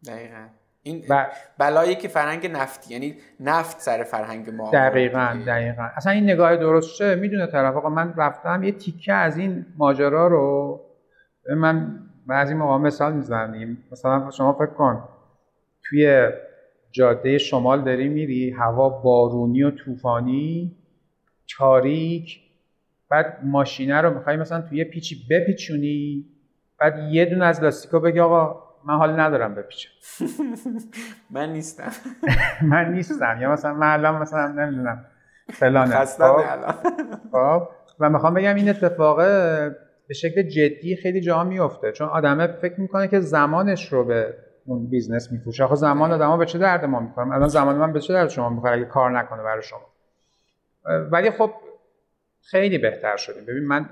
[0.06, 0.46] دقیقا.
[0.82, 1.26] این و
[1.58, 5.82] بلایی که فرهنگ نفتی یعنی نفت سر فرهنگ ما دقیقا دقیقا.
[5.96, 7.76] اصلا این نگاه درست شه؟ می‌دونه طرف.
[7.76, 10.80] آقا من رفتم یه تیکه از این ماجرا رو.
[11.56, 15.08] من بعضی موقع مثال می‌زنم مثلا شما فکر کن
[15.82, 16.28] توی
[16.90, 20.76] جاده شمال داری میری هوا بارونی و طوفانی
[21.58, 22.40] تاریک
[23.10, 26.24] بعد ماشینه رو می‌خوای مثلا توی پیچی بپیچونی
[26.80, 29.90] بعد یه دونه از لاستیکا بگی آقا من حال ندارم بپیچم.
[31.34, 31.92] من نیستم.
[32.72, 33.38] من نیستم.
[33.40, 35.04] یا مثلا من الان مثلا نمی‌دونم
[35.52, 36.04] فلانه.
[36.04, 36.40] خب,
[37.32, 37.68] خب.
[38.00, 39.24] و می‌خوام بگم این اتفاقه
[40.08, 44.34] به شکل جدی خیلی جا میفته چون آدمه فکر می‌کنه که زمانش رو به
[44.66, 45.64] اون business میفروشه.
[45.64, 48.48] آخه زمان آدما به چه درد ما می‌کنم الان زمان من به چه درد شما
[48.48, 49.80] می‌خوره اگه کار نکنه برای شما؟
[51.10, 51.50] ولی خب
[52.44, 53.90] خیلی بهتر شدیم ببین من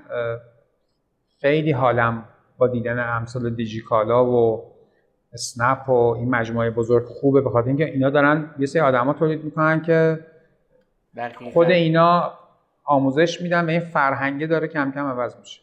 [1.41, 2.25] خیلی حالم
[2.57, 4.63] با دیدن امثال دیجیکالا و
[5.33, 7.41] اسنپ و این مجموعه بزرگ خوبه.
[7.41, 10.19] به خاطر اینکه اینا دارن یه سری آدما تولید می‌کنن که
[11.53, 12.33] خود اینا
[12.83, 15.61] آموزش میدن و این فرهنگه داره کم کم عوض میشه.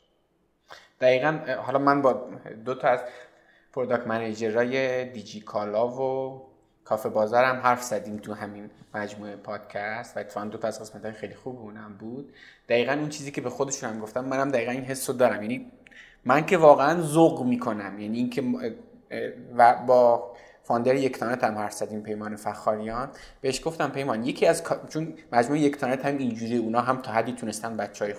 [1.01, 2.29] دقیقا حالا من با
[2.65, 3.01] دو تا از
[3.73, 6.50] product manager ای دیجی کالا و
[6.91, 11.13] کافه بازار هم حرف زدیم تو همین مجموعه پادکست و اتفاقا دو تا از قسمت
[11.13, 12.33] خیلی خوب اونم بود.
[12.69, 15.43] دقیقا اون چیزی که به خودشون هم گفتم منم دقیقا این حس رو دارم.
[15.43, 15.73] یعنی
[16.25, 17.99] من که واقعا ذوق می‌کنم.
[17.99, 18.43] یعنی اینکه
[19.57, 20.33] و با
[20.63, 23.09] فاندر یک تانت هم حرف زدیم پیمان فخاریان.
[23.41, 27.33] بهش گفتم پیمان یکی از چون مجموعه یک تانت هم اینجوری اونا هم تا حدی
[27.33, 28.15] تونستن بچه های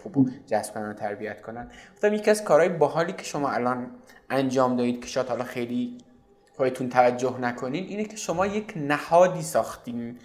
[0.48, 1.72] جذب کنن و تربیت کنن.
[1.94, 3.92] گفتم یکی از کارهای باحالی که شما الان
[4.30, 5.98] انجام دادید که شاید حالا خیلی
[6.62, 10.20] خودتون توجه نکنین اینه که شما یک نهادی ساختین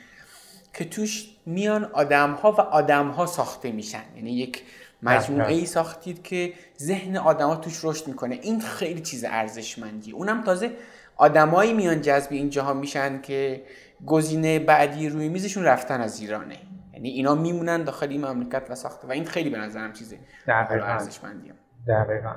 [0.74, 4.02] که توش میان آدم ها و آدم ها ساخته میشن.
[4.16, 4.62] یعنی یک
[5.02, 8.38] مجموعه ای ساختید که ذهن آدما توش رشد می‌کنه.
[8.42, 10.70] این خیلی چیز ارزشمندی اونم تازه
[11.16, 13.62] آدمایی میان جذب این جاها میشن که
[14.06, 16.56] گزینه بعدی روی میزشون رفتن از ایرانه.
[16.92, 20.18] یعنی اینا میمونن داخل این مملکت و ساخته و این خیلی به نظرم چیزه
[20.48, 21.52] ارزشمندیه.
[21.88, 22.34] دقیقا.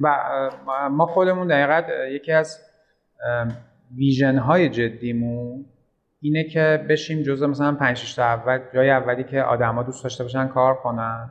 [0.00, 2.69] و ما خودمون دقیقا یکی از
[3.96, 5.64] ویژن های جدیمون
[6.20, 10.48] اینه که بشیم جزء مثلا 5 تا اول جای اولی که آدما دوست داشته باشن
[10.48, 11.30] کار کنن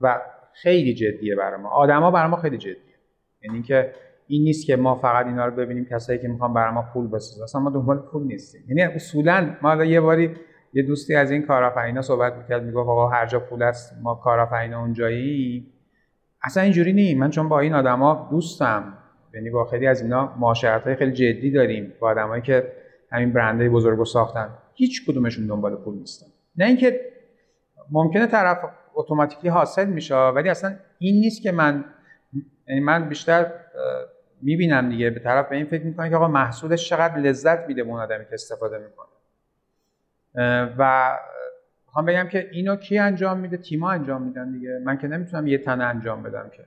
[0.00, 0.20] و
[0.52, 1.68] خیلی جدیه برای ما.
[1.68, 2.94] آدما برای ما خیلی جدیه.
[3.42, 3.92] یعنی که
[4.26, 7.42] این نیست که ما فقط اینا رو ببینیم کسایی که می‌خوان برای ما پول بسازن.
[7.42, 8.64] اصلا ما دنبال پول نیستیم.
[8.68, 10.34] یعنی اصولا ما یه باری
[10.72, 14.80] یه دوستی از این کارآفرینا صحبت می‌کرد می‌گفت آقا هر جا پول است ما کارآفرینا
[14.80, 15.66] اونجایی
[16.42, 18.97] اصلا اینجوری نیست من چون با این آدما دوستم.
[19.38, 22.72] یعنی با خیلی از اینا معاشرت های خیلی جدی داریم با آدمایی که
[23.12, 24.48] همین برندهای بزرگ ساختن.
[24.74, 26.26] هیچ کدومشون دنبال پول نیستن.
[26.56, 27.00] نه اینکه
[27.90, 28.58] ممکنه طرف
[28.94, 31.84] اتوماتیکلی حاصل میشه ولی اصلا این نیست که من
[32.68, 33.52] یعنی من بیشتر
[34.42, 35.10] می‌بینم دیگه.
[35.10, 38.24] به طرف به این فکر می‌کنه که آقا محصولش چقدر لذت میده به اون آدمی
[38.24, 39.08] که استفاده می‌کنه.
[40.78, 41.12] و
[41.86, 44.78] می‌خوام بگم که اینو کی انجام میده؟ تیما انجام میدن دیگه.
[44.84, 46.64] من که نمی‌تونم یه تنه انجام بدم که.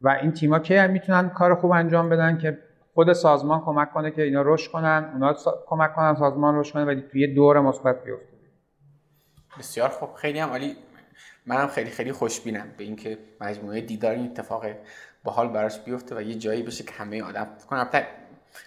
[0.00, 2.58] و این تیما کی می‌تونن کار خوب انجام بدن که
[2.94, 5.36] خود سازمان کمک کنه که اینا رشد کنن اونا
[5.66, 8.26] کمک کنن سازمان رشد کنه ولی توی دور مثبت بیفته.
[9.58, 10.14] بسیار خوب.
[10.14, 10.76] خیلی هم عالی.
[11.46, 14.64] منم خیلی خیلی خوشبینم به اینکه مجموعه دیدار این اتفاق
[15.24, 17.88] حال براش بیفته و یه جایی بشه که همه آدم کنم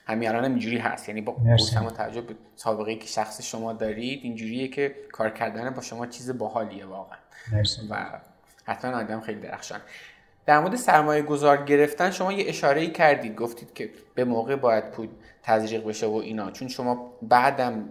[0.07, 1.09] همین الان اینجوری هست.
[1.09, 1.35] یعنی با
[1.85, 6.37] و توجه به سابقه که شخص شما دارید اینجوریه که کار کردن با شما چیز
[6.37, 7.17] باحالیه واقعا.
[7.89, 8.05] و
[8.65, 9.79] حتما آدم خیلی درخشان
[10.45, 13.35] در مورد سرمایه گذار گرفتن شما یه اشاره ای کردید.
[13.35, 15.07] گفتید که به موقع باید پول
[15.43, 16.51] تزریق بشه و اینا.
[16.51, 17.89] چون شما بعدم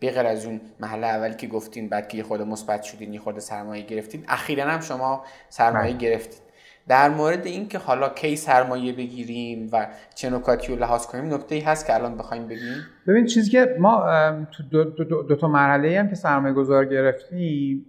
[0.00, 3.38] بغیر از اون محله اولی که گفتین بعد که یه خود مثبت شدین یه خود
[3.38, 6.00] سرمایه گرفتین اخیرا هم شما سرمایه بله.
[6.00, 6.48] گرفتید.
[6.88, 11.60] در مورد اینکه حالا کی سرمایه بگیریم و چه نکاتی رو لحاظ کنیم نکته ای
[11.60, 12.84] هست که الان بخوایم بگیم.
[13.06, 14.04] ببین چیزی که ما
[14.52, 17.86] تو دو, دو, دو, دو تا مرحله هم که سرمایه گذار گرفتیم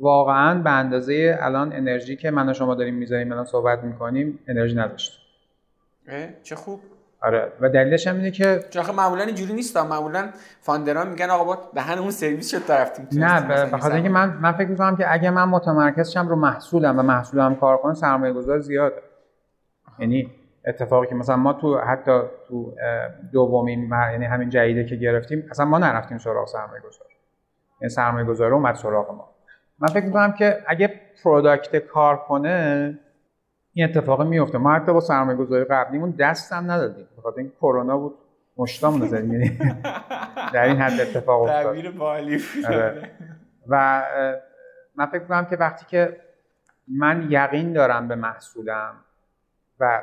[0.00, 4.76] واقعا به اندازه الان انرژی که من و شما داریم می‌ذاریم الان صحبت می‌کنیم انرژی
[4.76, 5.20] نداشت.
[6.42, 6.80] چه خوب.
[7.22, 9.76] آره و دلیلش هم اینه که چون معمولا اینجوری نیست.
[9.76, 10.28] معمولا
[10.60, 14.52] فاندران میگن آقا با دهن اون سرویس شد رفتیم نه به خاطر اینکه من من
[14.52, 18.58] فکر می‌کنم که اگه من متمرکز شم رو محصولم و محصولم کار کنم سرمایه گذار
[18.58, 19.02] زیاده.
[19.98, 20.30] یعنی
[20.66, 22.74] اتفاقی که مثلا ما تو حتی تو
[23.32, 27.06] دومین یعنی همین جدیده که گرفتیم اصلا ما نرفتیم سراغ سرمایه گذار
[27.80, 29.33] یعنی سرمایه گذار اومد سراغ ما.
[29.78, 32.98] من فکر می‌کنم که اگه پروداکت کار کنه
[33.72, 37.06] این اتفاق میفته ما حتی با سرمایه گذاری قبلیمون دست هم ندادیم.
[37.18, 38.14] بخاطر اینکه کرونا بود
[38.56, 39.58] مشتامون رو زدیم یعنی
[40.52, 41.76] در این حد اتفاق افتاد.
[42.66, 43.10] آره.
[43.68, 44.02] و
[44.96, 46.16] من فکر کنم که وقتی که
[46.88, 48.94] من یقین دارم به محصولم
[49.80, 50.02] و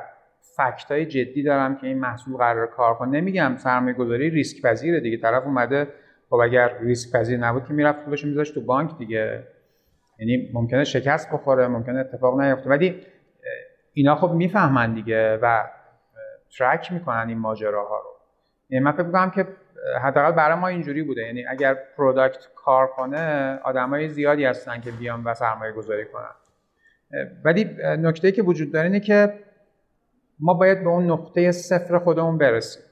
[0.56, 5.00] fact های جدی دارم که این محصول قرار کار کنه نمیگم سرمایه گذاری ریسک پذیره
[5.00, 5.16] دیگه.
[5.16, 5.88] طرف اومده
[6.30, 9.46] خب اگر ریسک پذیر نبود که می‌رفت پولش میذاشت تو بانک دیگه.
[10.22, 12.70] یعنی ممکنه شکست بخوره ممکنه اتفاق نیفته.
[12.70, 13.06] ولی
[13.92, 15.64] اینا خب می‌فهمن دیگه و
[16.58, 18.10] ترک می‌کنن این ماجراها رو.
[18.70, 19.46] یعنی من فکر می‌کنم که
[20.02, 21.22] حداقل برای ما اینجوری بوده.
[21.22, 26.34] یعنی اگر product کار کنه آدمای زیادی هستن که بیان و سرمایه گذاری کنن.
[27.44, 29.38] ولی نکته که وجود داره اینه که
[30.40, 32.82] ما باید به اون نقطه صفر خودمون برسیم.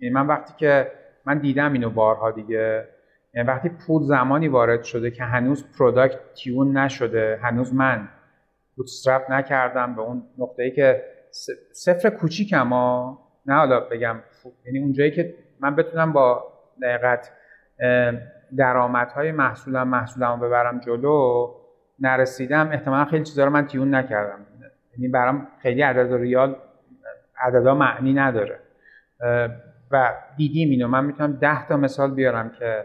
[0.00, 0.92] یعنی من وقتی که
[1.24, 2.88] من دیدم اینو بارها دیگه
[3.34, 8.08] یعنی وقتی پول زمانی وارد شده که هنوز product tune نشده هنوز من
[8.76, 11.04] bootstrap نکردم به اون نقطه ای که
[11.72, 14.16] صفر کوچیک اما نه حالا بگم
[14.64, 16.52] یعنی اونجایی که من بتونم با
[16.82, 17.32] دقیقت
[18.56, 21.50] درآمدهای محصولم محصولمو ببرم جلو
[22.00, 24.46] نرسیدم احتمالا خیلی چیزا رو من تیون نکردم.
[24.96, 26.56] یعنی برام خیلی عدد ریال
[27.40, 28.58] عددا معنی نداره.
[29.90, 30.88] و دیدیم اینو.
[30.88, 32.84] من می‌تونم ده تا مثال بیارم که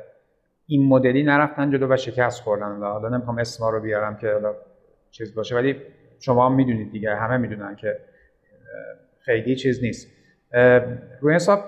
[0.67, 4.55] این مدلی نرفتن جلو و شکست خوردن حالا نمی‌خوام اسما رو بیارم که حالا
[5.11, 5.81] چیز باشه ولی
[6.19, 7.99] شما هم می‌دونید دیگه همه می‌دونن که
[9.19, 10.07] خیلی چیز نیست.
[11.21, 11.59] روی حساب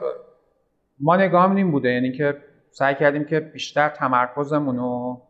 [1.00, 2.38] ما نگاه این بوده یعنی که
[2.72, 5.22] سعی کردیم که بیشتر تمرکزمون رو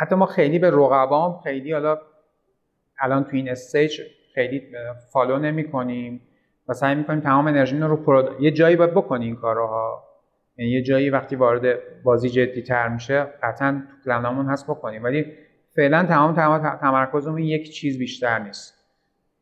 [0.00, 1.98] حتی ما خیلی به رقبام خیلی حالا
[3.00, 4.00] الان تو این stage
[4.34, 4.62] خیلی
[5.12, 6.20] follow نمی کنیم
[6.68, 8.40] و سعی می‌کنیم تمام انرژی رو prod...
[8.40, 10.07] یه جایی باید بکنی این کارها.
[10.58, 15.04] یعنی یه جایی وقتی وارد بازی جدی تر میشه قطعا تو پلنمون هست بکنیم.
[15.04, 15.32] ولی
[15.76, 18.74] فعلا تمام تمام تمرکزمون یک چیز بیشتر نیست.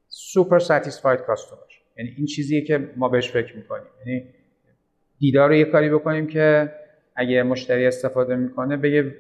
[0.09, 1.61] super satisfied customer
[1.96, 3.86] یعنی این چیزیه که ما بهش فکر می‌کنیم.
[4.06, 4.24] یعنی
[5.18, 6.72] دیدار رو یه کاری بکنیم که
[7.16, 9.14] اگه مشتری استفاده می‌کنه بگه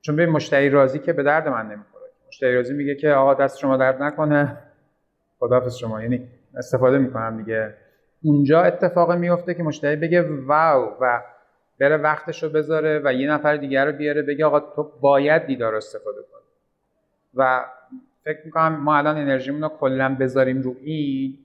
[0.00, 2.04] چون به مشتری راضی که به درد من نمی‌خوره.
[2.28, 4.58] مشتری راضی میگه که آقا دست شما درد نکنه.
[5.38, 6.02] خداحافظ شما.
[6.02, 7.74] یعنی استفاده می‌کنم دیگه.
[8.22, 11.20] اونجا اتفاق میفته که مشتری بگه واو و
[11.80, 15.74] بره وقتش رو بذاره و یه نفر دیگر رو بیاره بگه آقا تو باید دیدار
[15.74, 16.42] استفاده کنی.
[17.34, 17.64] و
[18.24, 21.38] فکر می‌کنم ما الان انرژیمون رو کلا بذاریم رو این.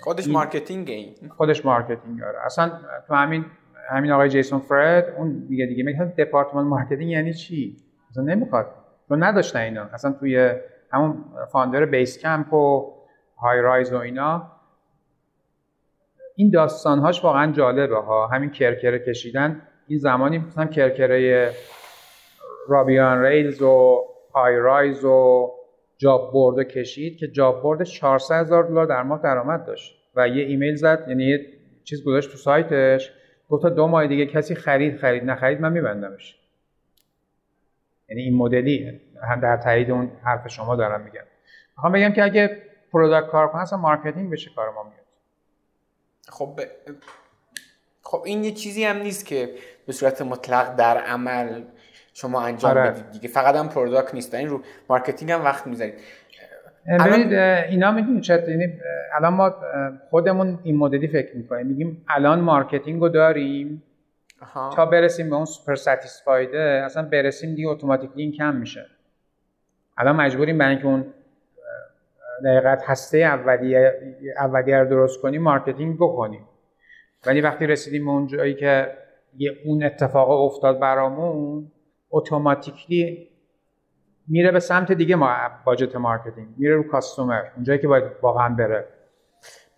[0.00, 1.14] خودش marketing این.
[1.36, 2.38] خودش marketing آره.
[2.44, 2.72] اصلا
[3.06, 3.44] تو همین
[3.88, 7.76] همین آقای جیسون فرید اون میگه دیگه میگه دپارتمان marketing یعنی چی؟
[8.10, 8.66] اصلا نمی‌خواد.
[9.08, 9.82] چون نداشتن اینا.
[9.92, 10.54] اصلا توی
[10.92, 12.94] همون founder Basecamp و
[13.38, 14.52] Highrise و اینا.
[16.36, 18.26] این داستانهاش واقعا جالبه ها.
[18.26, 19.62] همین کرکره کشیدن.
[19.86, 21.50] این زمانی مثلا کرکره
[22.68, 25.50] Ruby on Rails و Highrise و
[25.98, 30.44] job board کشید که job board 400 هزار دلار در ماه درآمد داشت و یه
[30.44, 31.46] ایمیل زد یعنی یه
[31.84, 33.12] چیز گذاشت تو سایتش
[33.50, 36.38] گفت دو ماه دیگه کسی خرید خرید نخرید من میبندمش.
[38.08, 39.00] یعنی این مدلی
[39.42, 41.24] در تایید اون حرف شما دارم میگم.
[41.76, 42.62] می‌خوام بگم که اگه
[42.92, 45.06] product کار کنه اصلا marketing بشه کار ما میاد.
[46.28, 46.60] خب
[48.02, 49.50] خب این یه چیزی هم نیست که
[49.86, 51.62] به صورت مطلق در عمل
[52.14, 52.90] شما انجام آره.
[52.90, 53.28] بدید دیگه.
[53.28, 54.34] فقط هم product نیست.
[54.34, 55.94] این رو marketing هم وقت می‌ذارید.
[57.00, 58.72] ببینید اینا می‌دونید چه؟ یعنی
[59.16, 59.54] الان ما
[60.10, 61.66] خودمون این مدلی فکر می‌کنیم.
[61.66, 63.82] میگیم الان marketing رو داریم
[64.76, 68.86] تا برسیم به اون super satisfied ه اصلا برسیم دیگه automatically این کم میشه.
[69.98, 71.14] الان مجبوریم برای اینکه اون
[72.44, 73.92] دقیقت هسته اولیه
[74.38, 76.48] اولیه رو درست کنیم marketing بکنیم.
[77.26, 78.98] ولی وقتی رسیدیم به اون جایی که
[79.38, 81.72] یه اون اتفاق افتاد برامون
[82.10, 83.28] automatically
[84.28, 88.88] میره به سمت دیگه ما budget marketing میره رو customer اونجایی که باید واقعا بره.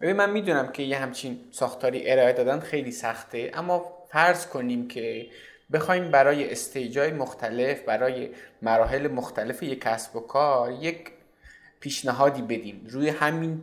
[0.00, 5.26] ببین من می‌دونم که یه همچین ساختاری ارائه دادن خیلی سخته اما فرض کنیم که
[5.72, 8.30] بخوایم برای stage ای مختلف برای
[8.62, 11.10] مراحل مختلف یک کسب و کار یک
[11.80, 12.86] پیشنهادی بدیم.
[12.90, 13.62] روی همین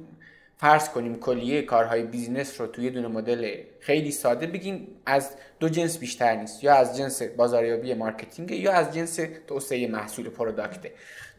[0.61, 5.69] فرض کنیم کلیه کارهای business رو تو یه دونه مدل خیلی ساده بگیم از دو
[5.69, 10.91] جنس بیشتر نیست یا از جنس بازاریابی marketing یا از جنس توسعه محصول product ه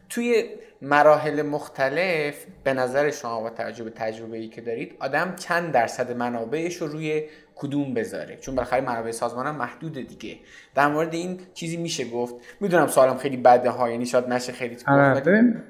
[0.09, 0.45] توی
[0.81, 6.75] مراحل مختلف به نظر شما با تجربه تجربه ای که دارید آدم چند درصد منابعش
[6.75, 7.23] رو روی
[7.55, 8.37] کدوم بذاره.
[8.37, 10.37] چون بالاخره منابع سازمان هم محدوده دیگه.
[10.75, 12.35] در مورد این چیزی میشه گفت.
[12.61, 15.63] می‌دونم سوالم خیلی بده ها یعنی شاید نشه خیلی آره، ببین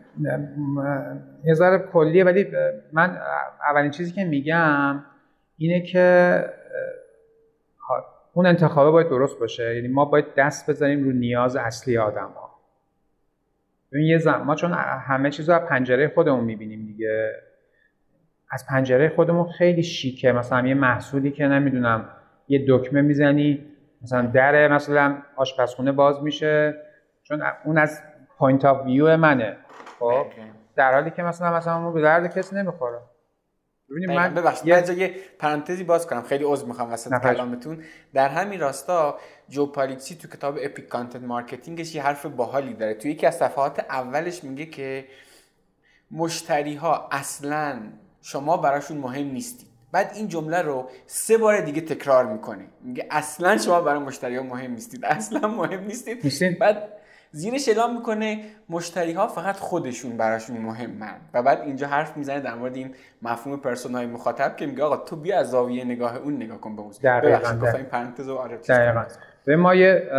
[1.46, 2.48] یه ذره کلیه ولی
[2.94, 3.18] من
[3.70, 5.04] اولین چیزی که میگم
[5.58, 6.46] اینه که
[8.34, 9.76] اون انتخابه باید درست باشه.
[9.76, 12.60] یعنی ما باید دست بزنیم رو نیاز اصلی آدم ها
[13.92, 14.42] یه زم...
[14.46, 14.74] ما چون
[15.08, 17.32] همه چیز رو از پنجره خودمون می‌بینیم دیگه.
[18.54, 20.32] از پنجره خودمون خیلی شیکه.
[20.32, 22.10] مثلا یه محصولی که نمی‌دونم
[22.48, 23.66] یه دکمه می‌زنی
[24.02, 26.76] مثلا در مثلا آشپزخونه باز میشه.
[27.24, 28.02] چون اون از
[28.38, 29.58] point of view منه.
[30.00, 30.26] خب
[30.76, 33.00] در حالی که مثلا مثلا ما به درد کسی نمی‌خوره.
[33.90, 34.84] ببینید من ببخشید یه...
[34.88, 36.22] من یه پرانتزی باز کنم.
[36.22, 37.78] خیلی عذر می‌خوام وسط کلامتون.
[38.14, 39.18] در همین راستا
[39.50, 42.94] جو پولیتزی تو کتاب Epic Content Marketing ش یه حرف باحالی داره.
[42.94, 45.06] تو یکی از صفحات اولش میگه که
[46.12, 47.80] مشتری ها اصلا
[48.26, 49.68] شما براشون مهم نیستید.
[49.92, 52.66] بعد این جمله رو سه بار دیگه تکرار می‌کنه.
[52.82, 55.06] میگه اصلا شما برای مشتری ها مهم نیستید.
[55.18, 56.60] اصلا مهم نیستید.
[56.60, 56.90] بعد
[57.32, 61.16] زیرش اعلام می‌کنه مشتری ها فقط خودشون براشون مهمن.
[61.34, 65.16] و بعد اینجا حرف می‌زنه در مورد این مفهوم پرسونای مخاطب که میگه آقا تو
[65.16, 69.06] بیا از زاویه نگاه اون نگاه کن به ببخشید این پرانتز رو آره دقیقاً.
[69.46, 70.10] به ما یه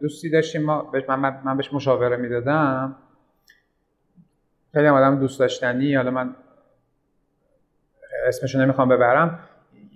[0.00, 2.96] دوستی داشتیم ما من, من بهش مشاوره می‌دادم.
[4.72, 6.34] خیلی آدم دوست داشتنی حالا من
[8.30, 9.38] اسمشو نمی‌خوام ببرم.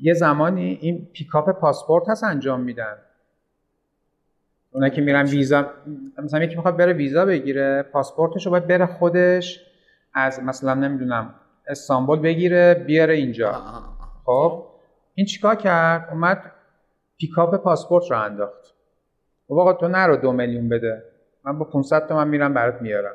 [0.01, 2.97] یه زمانی این پیکاپ پاسپورت هست انجام میدن.
[4.73, 5.67] اونایی که میرن ویزا
[6.19, 9.61] مثلا یکی می‌خواد بره ویزا بگیره پاسپورتش رو باید بره خودش
[10.15, 11.35] از مثلا نمی‌دونم
[11.67, 13.53] استانبول بگیره بیاره اینجا.
[14.25, 14.67] خب
[15.15, 16.53] این چیکار کرد؟ اومد
[17.19, 18.75] پیکاپ پاسپورت رو انداخت.
[19.49, 21.03] و آقا تو نرو دو میلیون بده.
[21.45, 23.15] من با 500 تومن میرم برات میارم.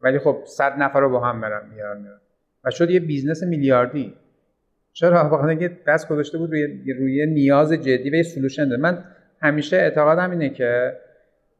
[0.00, 2.20] ولی خب 100 نفر رو با هم برم میارم میارم
[2.64, 4.14] و شد یه business میلیاردی.
[4.92, 8.76] چرا واقعا دست گذاشته بود روی روی نیاز جدی و یه solution داد.
[8.76, 9.04] من
[9.42, 10.96] همیشه اعتقادم اینه که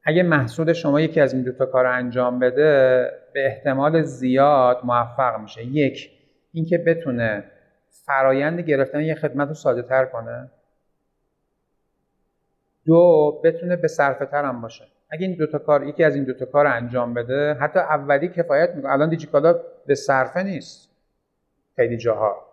[0.05, 5.65] اگه محصول شما یکی از این دوتا کار انجام بده به احتمال زیاد موفق میشه.
[5.65, 6.11] یک
[6.53, 7.45] اینکه بتونه
[8.07, 10.51] فرایند گرفتن یه خدمت رو ساده تر کنه.
[12.87, 14.85] دو بتونه به صرفه تر هم باشه.
[15.11, 18.93] اگه این دوتا کار یکی از این دوتا کار انجام بده حتی اولی کفایت می‌کنه.
[18.93, 20.91] الان دیجیکالا به صرفه نیست.
[21.77, 22.52] خیلی جاها.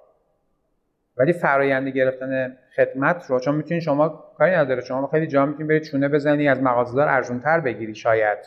[1.19, 4.81] ولی فرایند گرفتن خدمت رو چون می‌تونی شما کاری نداره.
[4.81, 8.37] شما خیلی جا می‌تونی برید چونه بزنی از مغازه‌دار ارزونتر بگیری شاید.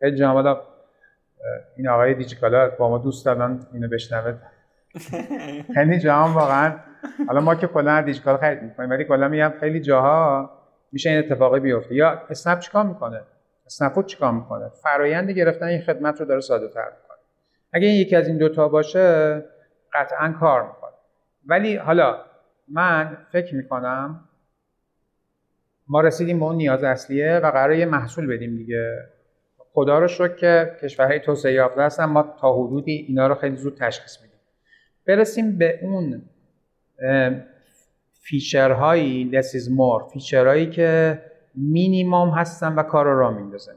[0.00, 0.64] خیلی جا
[1.76, 4.34] این آقای دیجیکالا با ما دوست دارن اینو بشنوه.
[5.74, 6.72] خیلی جا واقعا.
[7.28, 10.50] حالا ما که کلا دیجیکالا خرید می‌کنیم ولی کلا میگم خیلی جاها
[10.92, 11.94] میشه این اتفاقی بیفته.
[11.94, 13.20] یا اسنپ چیکار می‌کنه؟
[13.66, 17.18] اسنپ چیکار می‌کنه؟ فرایند گرفتن این خدمت رو داره ساده تر می‌کنه.
[17.72, 19.44] اگه یکی از این دوتا باشه
[19.92, 20.77] قطعا کار می‌کنه
[21.48, 22.24] ولی حالا
[22.68, 24.28] من فکر می‌کنم
[25.88, 29.08] ما رسیدیم به اون نیاز اصلیه و قرار یه محصول بدیم دیگه.
[29.72, 32.04] خدا رو شکر که کشورهای توسعه یافته هستن.
[32.04, 34.38] ما تا حدودی اینا رو خیلی زود تشخیص میدیم.
[35.06, 36.22] برسیم به اون
[38.12, 41.22] feature هایی less is more feature هایی که
[41.54, 43.76] مینیمم هستن و کار رو راه میندازن.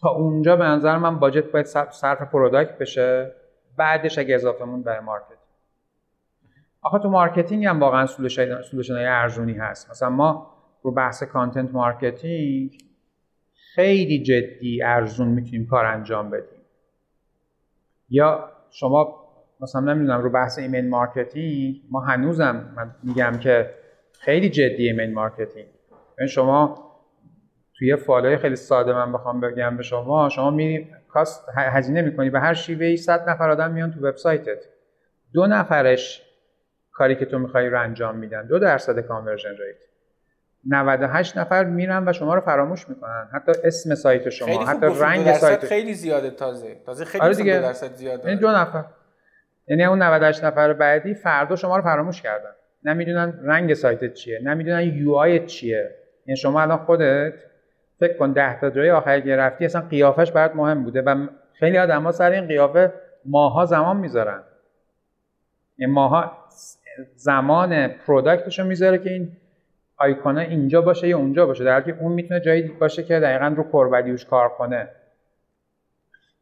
[0.00, 3.32] تا اونجا به نظر من budget باید صرف product بشه.
[3.76, 5.47] بعدش اگه اضافه موند برای market
[6.88, 9.90] آخه تو marketing هم واقعا solution های ارزونی هست.
[9.90, 12.78] مثلا ما رو بحث content marketing
[13.74, 16.58] خیلی جدی ارزون می‌تونیم کار انجام بدیم.
[18.08, 19.14] یا شما
[19.60, 23.74] مثلا نمی‌دونم رو بحث email marketing ما هنوزم من میگم که
[24.20, 25.66] خیلی جدی email marketing.
[26.18, 26.88] یعنی شما
[27.74, 32.40] توی funnel خیلی ساده من بخوام بگم به شما شما میری cost هزینه می‌کنی به
[32.40, 34.64] هر شیوهی 100 نفر آدم میان تو وبسایتت.
[35.32, 36.27] دو نفرش
[36.98, 38.46] کاری که تو می‌خوای رو انجام میدن.
[38.46, 39.76] دو درصد conversion rate.
[40.66, 43.28] 98 نفر میرن و شما رو فراموش می‌کنن.
[43.32, 45.64] حتی اسم سایت شما حتی رنگ سایت.
[45.64, 46.76] خیلی زیاده تازه.
[46.86, 47.60] تازه خیلی آره دیگه.
[47.60, 48.84] درصد زیاده یعنی دو نفر.
[49.68, 52.50] یعنی اون 98 نفر بعدی فردا شما رو فراموش کردن.
[52.84, 54.40] نمی‌دونن رنگ سایت چیه.
[54.42, 55.90] نمی‌دونن یو آی چیه.
[56.26, 57.34] یعنی شما الان خودت
[58.00, 61.26] فکر کن 10 تا جای آخری که رفتی اصلا قیافش برات مهم بوده و
[61.58, 62.92] خیلی آدما سر این قیافه
[63.24, 64.42] ماها زمان می‌ذارن.
[65.76, 66.32] این ماها
[67.14, 69.32] زمان پروداکتش رو می‌ذاره که این
[69.96, 71.64] آیکونا اینجا باشه یا اونجا باشه.
[71.64, 74.88] در حالی که اون می‌تونه جایی باشه که دقیقا رو کور کار کنه.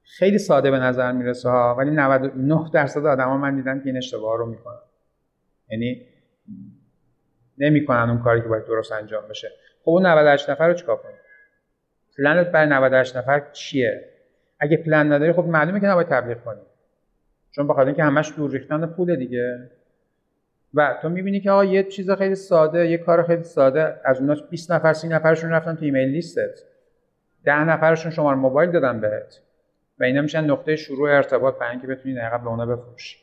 [0.03, 4.39] خیلی ساده به نظر می‌رسه ها ولی 99 درصد آدما من دیدم که این اشتباه
[4.39, 4.79] رو می‌کنن.
[5.69, 6.07] یعنی
[7.59, 9.49] نمی‌کنن اون کاری که باید درست انجام بشه.
[9.85, 11.17] خب اون 98 نفر رو چیکار کنیم؟
[12.19, 14.11] پلنت برای 98 نفر چیه؟
[14.61, 16.61] اگه پلن نداری خب معلومه که نباید تبلیغ کنی.
[17.51, 19.71] چون بخاطر اینکه همش دور ریختن پول دیگه.
[20.77, 24.43] و تو می‌بینی که آقا یه چیز خیلی ساده یه کار خیلی ساده از اوناش
[24.51, 26.61] 20 نفر 30 نفرشون رفتن تو ایمیل لیستت.
[27.45, 29.41] 10 نفرشون شماره موبایل دادن بهت.
[29.99, 33.17] و اینا میشن نقطه شروع ارتباط برای اینکه بتونی دقیقا به اونا بفروشی.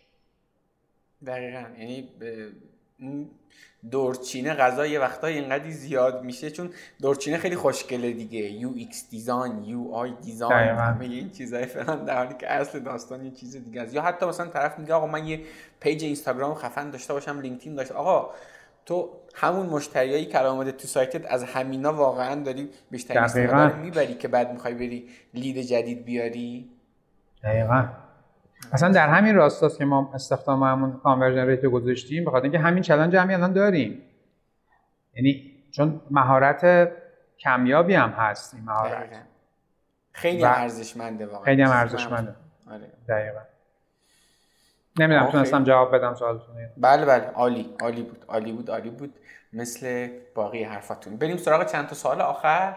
[1.26, 1.64] دقیقا.
[1.78, 2.10] یعنی
[3.92, 6.70] دورچینه غذا یه وقتایی اینقدر زیاد میشه چون
[7.02, 8.40] دورچینه خیلی خوشگله دیگه.
[8.40, 13.56] UX design UI design همه این چیزای فلان در حالی که اصل داستان یه چیز
[13.56, 13.94] دیگه است.
[13.94, 15.42] یا حتی مثلا طرف میگه آقا من یه
[15.80, 18.30] page اینستاگرام خفن داشته باشم لینکدین داشته آقا
[18.86, 24.28] تو همون مشتریایی که آمده تو سایتت از همینا واقعا داری بیشتر استفاده می‌بری که
[24.28, 26.70] بعد می‌خوای بری lead جدید بیاری؟
[27.44, 27.88] دقیقا.
[28.72, 33.36] اصلا در همین راستاست که ما استخداممون conversion rate گذاشتیم بخاطر اینکه همین challenge همین
[33.36, 34.02] الان داریم.
[35.14, 36.92] یعنی چون مهارت
[37.40, 39.10] کمیابی هم هست این مهارت.
[40.12, 41.44] خیلی ارزشمنده واقعا.
[41.44, 42.36] خیلی هم ارزشمنده.
[42.72, 42.92] آره.
[43.10, 43.40] دقیقا.
[45.00, 47.28] نمی‌دونم تونستم جواب بدم سوالتون بله بله.
[47.28, 49.14] عالی عالی بود عالی بود عالی بود.
[49.54, 51.18] مثل باقی حرفاتون.
[51.18, 52.76] بریم سراغ چند تا سوال آخر.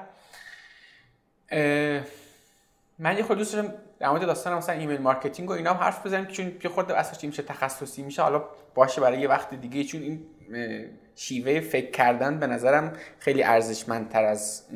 [2.98, 6.06] من یه خورده دوست دارم در مورد داستان مثلا email marketing و اینا هم حرف
[6.06, 8.22] بزنیم چون یه خورده اصلا میشه تخصصی میشه.
[8.22, 8.44] حالا
[8.74, 10.26] باشه برای یه وقت دیگه چون این
[11.14, 14.66] شیوه فکر کردن به نظرم خیلی ارزشمندتر از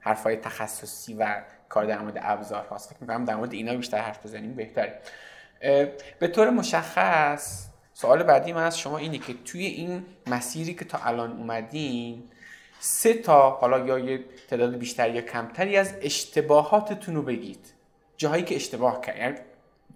[0.00, 2.90] حرفای تخصصی و کار در مورد ابزار هاست.
[2.90, 5.00] فکر می‌کنم در مورد اینا بیشتر حرف بزنیم بهتره.
[6.18, 10.98] به طور مشخص سوال بعدی من از شما اینه که توی این مسیری که تا
[10.98, 12.22] الان اومدین
[12.80, 17.75] سه تا حالا یا یه تعداد بیشتر یا کمتری از اشتباهاتتون رو بگید.
[18.16, 19.34] جاهایی که اشتباه کرد یعنی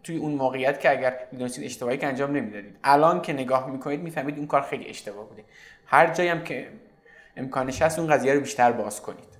[0.02, 2.78] توی اون موقعیت که اگر می‌دونستید اشتباهی که انجام نمی‌دادید.
[2.84, 5.44] الان که نگاه می‌کنید می‌فهمید اون کار خیلی اشتباه بوده.
[5.86, 6.68] هر جایی هم که
[7.36, 9.38] امکانش هست اون قضیه رو بیشتر باز کنید.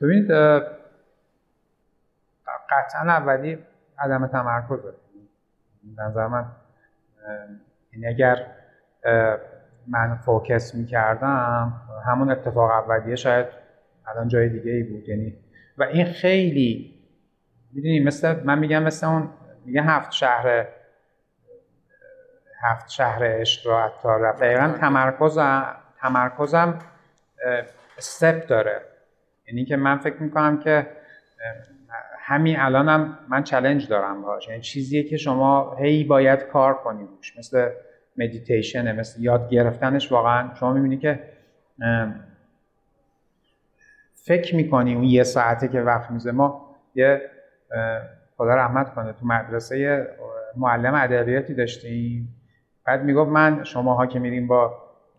[0.00, 0.30] ببینید
[2.70, 3.58] قطعا اولی
[3.98, 4.94] عدم تمرکزه
[5.98, 6.44] نظر من
[7.92, 8.46] این اگر
[9.86, 13.46] من فوکس می‌کردم همون اتفاق اولیه شاید
[14.06, 15.08] الان جای دیگه ای بود.
[15.08, 15.34] یعنی
[15.78, 16.94] و این خیلی
[17.72, 19.30] می‌دونی مثل من میگم مثل اون
[19.64, 20.66] میگه هفت شهر
[22.62, 24.40] هفت شهر عشق رو عطار رفت.
[24.40, 26.78] دقیقا تمرکزم تمرکزم
[27.98, 28.82] استپ داره.
[29.48, 30.86] یعنی که من فکر می‌کنم که
[32.18, 37.38] همین الانم من چلنج دارم باش یعنی چیزیه که شما هی باید کار کنی روش.
[37.38, 37.70] مثل
[38.16, 40.54] مدیتیشنه مثل یاد گرفتنش واقعا.
[40.54, 41.32] شما می‌بینی که
[44.14, 47.30] فکر می‌کنی اون یه ساعته که وقت میزه ما یه
[48.36, 50.06] خدا رحمت کنه تو مدرسه
[50.56, 52.28] معلم ادبیاتی داشتیم.
[52.86, 54.78] بعد می‌گفت من شماها که میریم با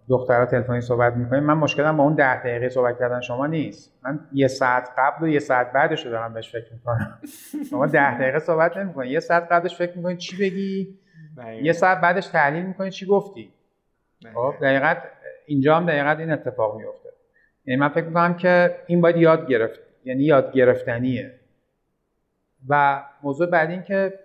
[0.09, 3.99] دخترها تلفنی صحبت می‌کنیم من مشکلم با اون ده دقیقه صحبت کردن شما نیست.
[4.03, 7.19] من یه ساعت قبل و یه ساعت بعدش رو دارم بهش فکر می‌کنم.
[7.69, 10.99] شما ده دقیقه صحبت نمی‌کنید یه ساعت قبلش فکر می‌کنید چی بگی؟
[11.61, 13.53] یه ساعت بعدش تحلیل می‌کنید چی گفتی؟
[14.33, 15.03] خب دقیقت
[15.45, 17.09] اینجا هم دقیقت این اتفاق میفته
[17.65, 21.39] یعنی من فکر می‌کنم که این باید یاد گرفت یعنی یاد گرفتنیه.
[22.69, 24.19] و موضوع بعد این که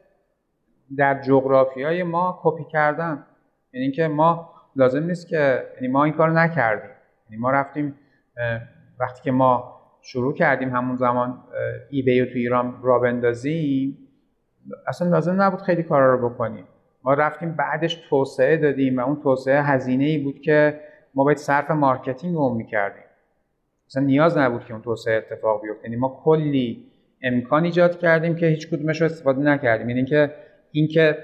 [0.97, 3.27] در جغرافی های ما کپی کردن
[3.73, 6.91] یعنی اینکه ما لازم نیست که یعنی ما این کار نکردیم.
[7.31, 7.95] یعنی ما رفتیم
[9.01, 11.45] وقتی که ما شروع کردیم همون زمان
[11.91, 13.99] eBay تو ایران راه بندازیم
[14.87, 16.65] اصلا لازم نبود خیلی کارا رو بکنیم.
[17.05, 20.81] ما رفتیم بعدش توسعه دادیم و اون توسعه هزینه ای بود که
[21.15, 23.03] ما باید صرف marketing اون می‌کردیم
[23.87, 25.85] اصلا نیاز نبود که اون توسعه اتفاق بیفته.
[25.85, 26.88] یعنی ما کلی
[27.23, 29.89] امکان ایجاد کردیم که هیچ کدومش رو استفاده نکردیم.
[29.89, 30.35] یعنی اینکه
[30.73, 31.19] اینکه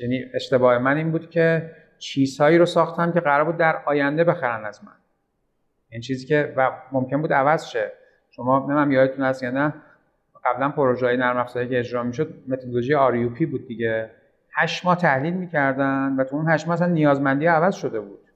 [0.00, 4.64] یعنی اشتباه من این بود که چیزهایی رو ساختم که قرار بود در آینده بخرن
[4.64, 4.92] از من.
[5.90, 7.92] این چیزی که و ممکن بود عوض شه.
[8.30, 9.74] شما نمیم یادتون هست یا نه
[10.44, 14.10] قبلا پروژه های نرم افزاری که اجرا می‌شد متدولوژی RUP بود دیگه.
[14.54, 18.29] هشت ماه تحلیل می‌کردن و تو اون هشت ماه اصلا نیازمندی عوض شده بود.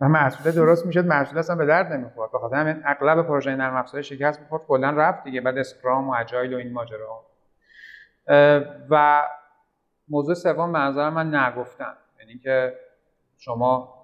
[0.00, 2.32] و محصول درست می‌شد محصول اصلا به درد نمی‌خورد.
[2.32, 6.14] به خاطر همین اغلب پروژه نرم افزاری شکست می‌خورد کلا رفت دیگه بعد اسکرام و
[6.14, 7.26] اجایل و این ماجرا.
[8.90, 9.22] و
[10.08, 11.94] موضوع سوم به من نگفتن.
[12.20, 12.74] یعنی که
[13.38, 13.94] شما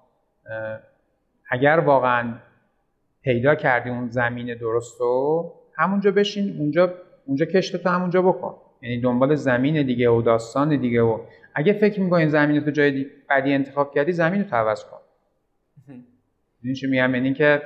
[1.49, 2.33] اگر واقعا
[3.21, 6.93] پیدا کردی اون زمین درست رو همونجا بشین اونجا
[7.25, 8.55] اونجا کشت تو همونجا بکن.
[8.81, 11.19] یعنی دنبال زمین دیگه و داستان دیگه و
[11.55, 15.00] اگه فکر می‌کنی زمین تو جای بعدی انتخاب کردی زمین رو عوض کن.
[16.63, 17.61] این چی میگم؟ یعنی که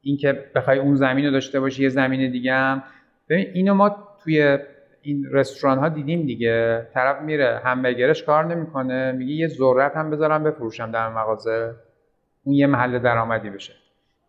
[0.00, 2.82] اینکه بخوای اون زمین رو داشته باشی یه زمین دیگه هم.
[3.28, 4.58] ببین اینو ما توی
[5.02, 6.88] این رستوران ها دیدیم دیگه.
[6.94, 9.12] طرف میره همبرگرش کار نمی‌کنه.
[9.12, 11.74] میگه یه ذرت هم بذارم بفروشم در مغازه.
[12.44, 13.72] اون یه محل درآمدی بشه.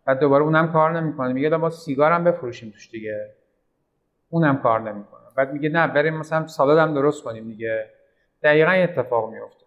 [0.06, 1.32] بعد دوباره اونم کار نمی‌کنه.
[1.32, 3.34] میگه ما سیگار هم بفروشیم توش دیگه.
[4.28, 5.20] اونم کار نمی‌کنه.
[5.36, 7.90] بعد میگه نه بریم مثلا سالاد هم درست کنیم دیگه.
[8.42, 9.64] دقیقا اتفاق میفته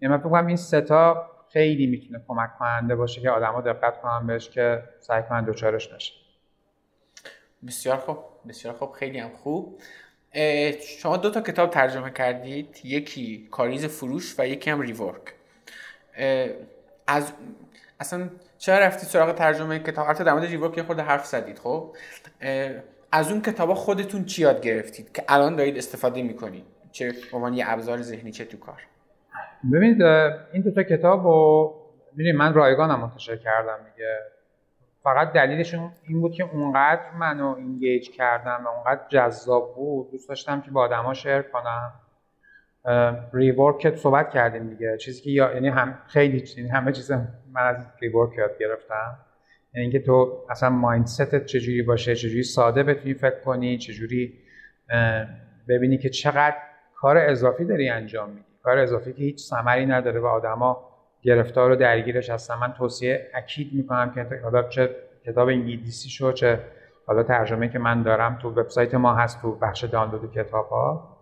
[0.00, 4.50] یعنی من فکر این ستا خیلی می‌تونه کمک کننده باشه که آدما دقت کنن بهش
[4.50, 6.12] که سعی کنن دوچارش نشه.
[7.66, 9.80] بسیار خوب بسیار خوب خیلی هم خوب.
[10.98, 15.34] شما دو تا کتاب ترجمه کردید یکی کاریز فروش و یکی هم ریورک.
[17.06, 17.32] از
[18.00, 21.96] اصلا چرا رفتید سراغ ترجمه کتاب؟ البته در مورد ریورک یه خود حرف زدید خب؟
[23.12, 27.64] از اون کتابا خودتون چی یاد گرفتید که الان دارید استفاده می‌کنید؟ چه عنوان یه
[27.68, 28.82] ابزار ذهنی چه تو کار؟
[29.72, 30.02] ببینید
[30.52, 31.74] این دو تا کتاب رو
[32.34, 34.18] من رایگانم منتشر کردم دیگه.
[35.02, 40.10] فقط دلیلشون این بود که اونقدر منو اینگیج کردم و اونقدر جذاب بود.
[40.10, 41.92] دوست داشتم که با آدما شیر کنم.
[43.32, 44.96] ریورک صحبت کردیم دیگه.
[44.96, 49.18] چیزی که یعنی هم خیلی یعنی همه چیز من از ریورک یاد گرفتم.
[49.74, 54.38] یعنی اینکه تو اصلا مایندستت چجوری باشه چجوری ساده بتونی فکر کنی چجوری
[55.68, 56.56] ببینی که چقدر
[56.94, 58.45] کار اضافی داری انجام میدی.
[58.66, 60.88] کار اضافی که هیچ ثمری نداره و آدما
[61.22, 62.54] گرفتار و درگیرش هستن.
[62.54, 64.96] من توصیه اکید می‌کنم که حالا چه
[65.26, 66.60] کتاب انگلیسی شو چه
[67.06, 71.16] حالا ترجمه که من دارم تو وبسایت ما هست تو بخش دانلود کتاب ها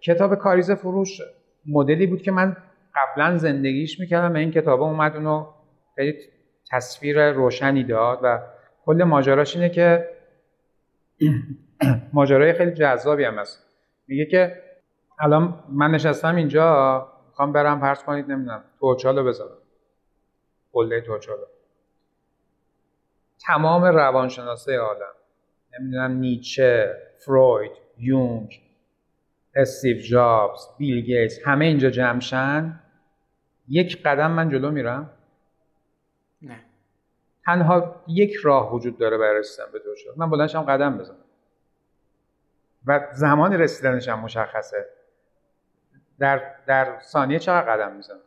[0.00, 1.20] کتاب کاریز فروش
[1.66, 2.56] مدلی بود که من
[2.94, 4.36] قبلا زندگیش می‌کردم.
[4.36, 5.46] این کتاب اومد اونو
[5.96, 6.18] خیلی
[6.70, 8.38] تصویر روشنی داد و
[8.84, 10.08] کل ماجراش اینه که
[12.12, 13.66] ماجرای خیلی جذابی هم هست.
[14.08, 14.69] میگه که
[15.20, 19.58] الان من نشستم اینجا می‌خوام برم پرس کنید نمی‌دونم توچالو بذارم.
[20.72, 21.44] قله توچالو
[23.46, 25.14] تمام روانشناسه عالم
[25.78, 28.60] نمی‌دونم نیچه فروید یونگ
[29.54, 32.80] استیو جابز بیل گیتس همه اینجا جمشن
[33.68, 35.10] یک قدم من جلو میرم.
[36.42, 36.60] نه.
[37.44, 41.24] تنها یک راه وجود داره برای رسیدن به توچالو من بلندشم قدم بزنم.
[42.86, 44.86] و زمان رسیدنش هم مشخصه.
[46.20, 48.20] در, در ثانیه چقدر قدم می‌زنم؟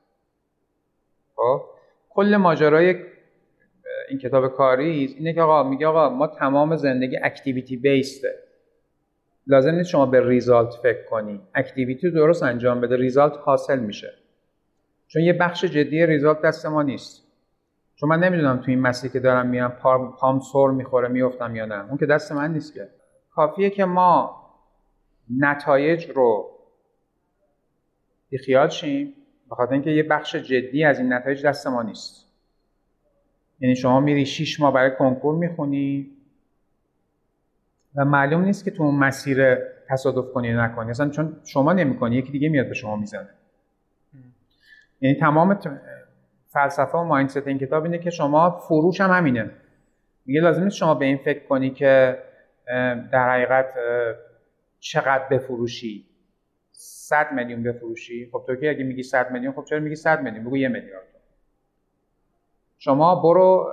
[1.35, 1.61] خب
[2.09, 2.95] کل ماجرای
[4.09, 8.39] این کتاب کاری اینه که آقا میگه آقا ما تمام زندگی اکتیویتی بیسته
[9.47, 11.41] لازم نیست شما به ریزالت فکر کنی.
[11.55, 14.13] اکتیویتی درست انجام بده ریزالت حاصل میشه.
[15.07, 17.27] چون یه بخش جدی ریزالت دست ما نیست.
[17.95, 19.71] چون من نمی‌دونم تو این مسیری که دارم میرم
[20.19, 21.87] پام سر می‌خوره میفتم یا نه.
[21.87, 22.89] اون که دست من نیست که.
[23.31, 24.43] کافیه که ما
[25.39, 26.52] نتایج رو
[28.33, 29.13] بیخیال شیم.
[29.49, 32.27] به خاطر اینکه یه بخش جدی از این نتایج دست ما نیست.
[33.59, 36.11] یعنی شما میری شیش ماه برای کنکور می‌خونی
[37.95, 39.57] و معلوم نیست که تو اون مسیر
[39.89, 40.89] تصادف کنی یا نکنی.
[40.89, 43.29] اصلا چون شما نمی‌کنی یکی دیگه میاد به شما می‌زنه.
[45.01, 45.59] یعنی تمام
[46.47, 49.49] فلسفه و مایندست این کتاب اینه که شما فروش هم همینه.
[50.25, 52.19] میگه لازم نیست شما به این فکر کنی که
[53.11, 53.73] در حقیقت
[54.79, 56.05] چقدر بفروشی.
[57.03, 60.45] 100 میلیون بفروشی؟ خب تو که اگه میگی 100 میلیون خب چرا میگی 100 میلیون؟
[60.45, 61.07] بگو یه میلیارد.
[62.79, 63.71] شما برو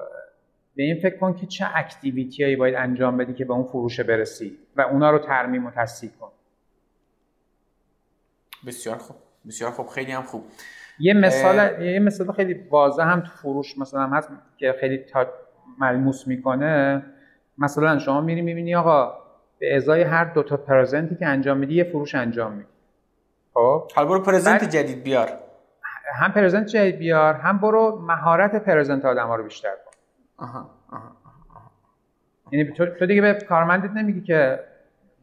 [0.76, 4.00] به این فکر کن که چه اکتیویتی هایی باید انجام بدی که به اون فروش
[4.00, 6.30] برسی و اونا رو ترمیم و تصدیق کن.
[8.66, 9.16] بسیار خوب.
[9.46, 9.86] بسیار خوب.
[9.86, 10.44] خیلی هم خوب.
[10.98, 15.26] یه مثال یه مثال خیلی واضح هم تو فروش مثلا هست که خیلی تا
[15.78, 17.02] ملموس می‌کنه.
[17.58, 19.14] مثلا شما میری می‌بینی آقا
[19.58, 22.79] به ازای هر دو تا پرزنتی که انجام میدی یه فروش انجام میدی.
[23.60, 23.90] خب.
[23.94, 25.32] حالا برو پرزنت جدید بیار.
[26.14, 29.92] هم پرزنت جدید بیار هم برو مهارت پرزنت آدم رو بیشتر کن.
[30.44, 31.16] آها آها
[32.52, 34.60] یعنی تو دیگه به کارمندت نمیگی که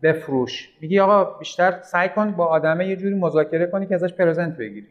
[0.04, 0.70] بفروش.
[0.82, 4.88] میگی آقا بیشتر سعی کن با آدمه یه جوری مذاکره کنی که ازش پرزنت بگیری.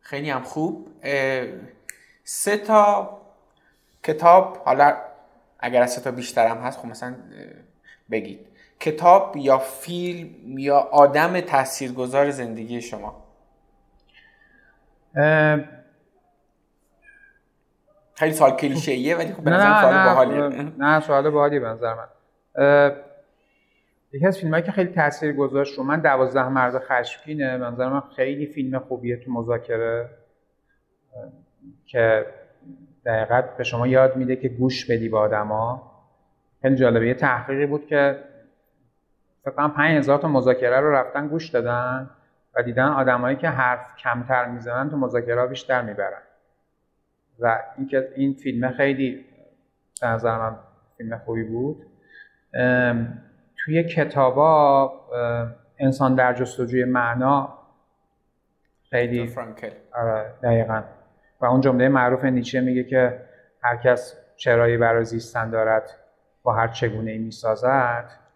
[0.00, 0.88] خیلی هم خوب.
[2.24, 3.10] سه تا
[4.02, 4.96] کتاب حالا
[5.58, 7.14] اگر از سه تا بیشتر هم هست خب مثلا
[8.10, 8.47] بگید.
[8.80, 13.24] کتاب یا فیلم یا آدم تاثیرگذار زندگی شما؟
[18.14, 20.72] خیلی سوال کلیشه‌ایه ولی خب به نظر سوال باحالیه.
[20.78, 22.08] نه سوال باحالی به نظر من.
[24.12, 28.02] یکی از فیلمایی که خیلی تاثیر گذاشت رو من دوازده مرد خشمگینه به نظر من
[28.16, 30.08] خیلی فیلم خوبیه تو مذاکره
[31.86, 32.26] که
[33.06, 35.92] دقیقا به شما یاد میده که گوش بدی به آدما.
[36.62, 38.18] خیلی جالبه یه تحقیقی بود که
[39.50, 42.10] فکر کنم 5000 تا مذاکره رو رفتن گوش دادن
[42.54, 46.22] و دیدن آدمایی که حرف کمتر می‌زنن تو مذاکره بیشتر می‌برن.
[47.38, 49.24] و اینکه این فیلم خیلی
[50.00, 50.56] به نظر من
[50.98, 51.86] فیلم خوبی بود.
[53.64, 54.92] توی کتابا
[55.78, 57.58] انسان در جستجوی معنا
[58.90, 59.70] خیلی فرانکل.
[59.94, 60.82] آره دقیقا.
[61.40, 63.20] و اون جمله معروف نیچه میگه که
[63.62, 65.90] هر کس چرایی برای زیستن دارد
[66.42, 68.27] با هر چگونه ای می‌سازد.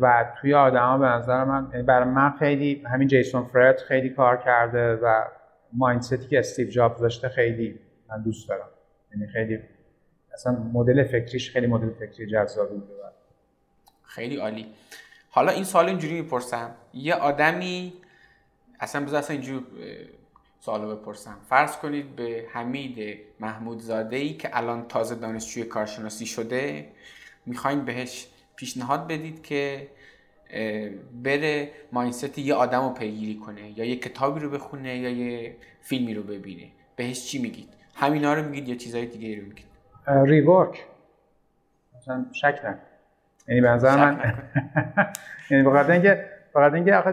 [0.00, 4.36] و توی آدما به نظر من یعنی برای من خیلی همین جیسون فرد خیلی کار
[4.36, 5.24] کرده و
[5.72, 8.68] مایندستی که استیو جابز داشته خیلی من دوست دارم.
[9.14, 9.58] یعنی خیلی
[10.34, 12.92] اصلا مدل فکریش خیلی مدل فکری جذابی بوده
[14.02, 14.66] خیلی عالی.
[15.30, 16.70] حالا این سوال اینجوری می‌پرسم.
[16.94, 17.92] یه آدمی
[18.80, 19.66] اصلا بذار اصلا اینجوری
[20.60, 21.36] سوالو بپرسم.
[21.48, 26.86] فرض کنید به حمید محمود زاده ای که الان تازه دانشجوی کارشناسی شده
[27.46, 29.88] می‌خواین بهش پیشنهاد بدید که
[31.24, 36.14] بره mindset یه آدم رو پیگیری کنه یا یه کتابی رو بخونه یا یه فیلمی
[36.14, 36.68] رو ببینه.
[36.96, 39.66] بهش چی میگید؟ همینا رو میگید یا چیزای دیگه رو میگید؟
[40.06, 40.86] Rework.
[41.96, 42.78] مثلا شک نکن.
[43.48, 44.34] یعنی به نظر من
[45.50, 47.12] یعنی بخاطر اینکه فقط اینکه آخه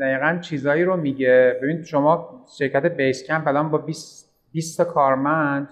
[0.00, 1.58] دقیقا چیزایی رو میگه.
[1.62, 5.68] ببین شما شرکت Basecamp الان با 20 20 تا کارمند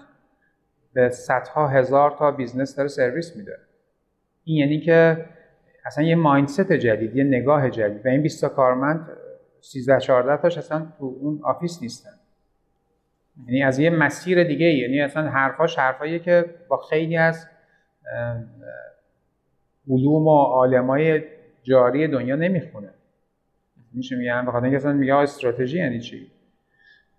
[0.93, 3.57] به صدها هزار تا business داره سرویس میده.
[4.47, 5.25] این یعنی که
[5.85, 8.05] اصلا یه مایندست جدید یه نگاه جدید.
[8.05, 9.09] و این 20 تا کارمند
[9.61, 12.09] 13 14 تاش اصلا تو اون آفیس نیستن.
[13.45, 17.47] یعنی از یه مسیر دیگه یعنی اصلا حرفاش حرفاییه که با خیلی از
[19.89, 21.23] علوم و عالمای
[21.63, 22.89] جاری دنیا نمی‌خونه.
[23.93, 26.31] میشه میگم بخاطر اینکه اصلا میگه استراتژی یعنی چی؟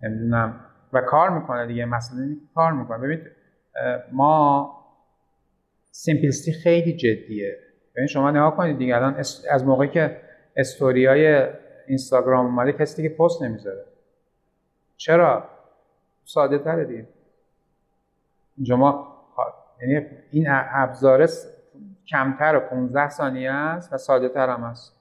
[0.03, 0.59] نمی‌دونم.
[0.93, 1.85] و کار می‌کنه دیگه.
[1.85, 2.19] مثلا
[2.55, 2.97] کار می‌کنه.
[2.97, 3.31] ببینید
[4.11, 4.75] ما
[5.91, 7.57] سیمپلیستی خیلی جدیه.
[7.95, 9.15] ببین شما نگاه کنید دیگه الان
[9.49, 10.21] از موقعی که
[10.55, 11.47] استوریای
[11.87, 13.85] اینستاگرام اومده کسی که پست نمی‌ذاره.
[14.97, 15.49] چرا؟
[16.23, 17.07] ساده تره دیگه.
[18.57, 19.15] اینجا ما
[19.81, 21.27] یعنی این ابزار
[22.07, 24.95] کمتر و 15 ثانیه است و ساده تر هم است.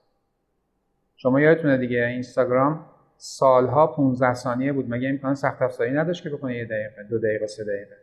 [1.16, 2.86] شما یادتونه دیگه اینستاگرام
[3.16, 4.86] سالها 15 ثانیه بود.
[4.89, 7.97] مگه امکان سخت افزاری نداشت که بکنه یه دقیقه دو دقیقه سه دقیقه؟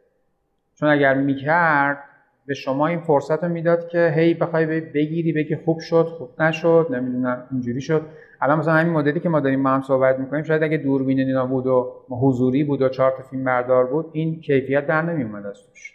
[0.76, 2.04] چون اگر می‌کرد
[2.48, 6.88] به شما این فرصت رو می‌داد که هی بخوای بگیری بگی خوب شد خوب نشد
[6.89, 8.02] نمی‌دونم اینجوری شد.
[8.41, 11.46] الان مثلا همین مدلی که ما داریم ما هم صحبت می‌کنیم شاید اگه دوربین اینا
[11.46, 15.64] بود و حضوری بود و چهار تا فیلم بردار بود این کیفیت در نمیومد از
[15.64, 15.93] توش.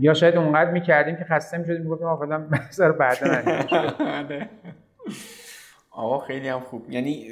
[0.00, 4.46] یا شاید اونقدر می‌کردیم که خسته می‌شدیم می‌گفتیم آقا فعلا بذار بعدا.
[5.90, 6.90] آقا خیلی هم خوب.
[6.90, 7.26] یعنی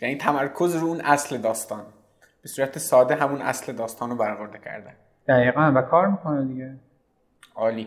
[0.00, 1.82] یعنی تمرکز رو اون اصل داستان.
[2.42, 4.92] به صورت ساده همون اصل داستان رو برآورده کردن.
[5.28, 5.72] دقیقا.
[5.76, 6.74] و کار می‌کنه دیگه.
[7.62, 7.84] عالی.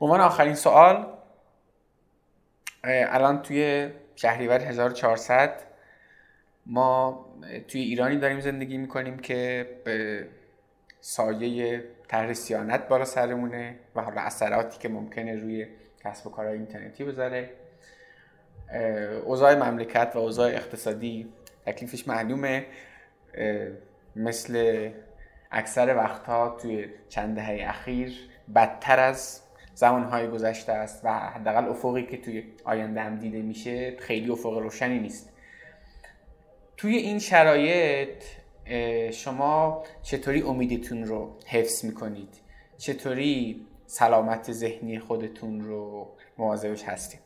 [0.00, 1.06] به عنوان آخرین سوال
[2.84, 5.62] الان توی شهریور 1400
[6.66, 7.26] ما
[7.68, 10.26] توی ایرانی داریم زندگی می‌کنیم که به
[11.00, 15.66] سایه طرح سیانت بالا سرمونه و حالا اثراتی که ممکنه روی
[16.04, 17.50] کسب و کارهای اینترنتی بذاره.
[19.24, 21.32] اوضاع مملکت و اوضاع اقتصادی
[21.66, 22.66] تکلیفش معلومه.
[24.16, 24.90] مثل
[25.50, 29.40] اکثر وقتها توی چند دهه اخیر بدتر از
[29.74, 34.98] زمانهای گذشته است و حداقل افقی که توی آینده هم دیده میشه خیلی افق روشنی
[34.98, 35.32] نیست.
[36.76, 38.24] توی این شرایط
[39.12, 42.40] شما چطوری امیدتون رو حفظ می‌کنید؟
[42.78, 47.20] چطوری سلامت ذهنی خودتون رو مواظبش هستید؟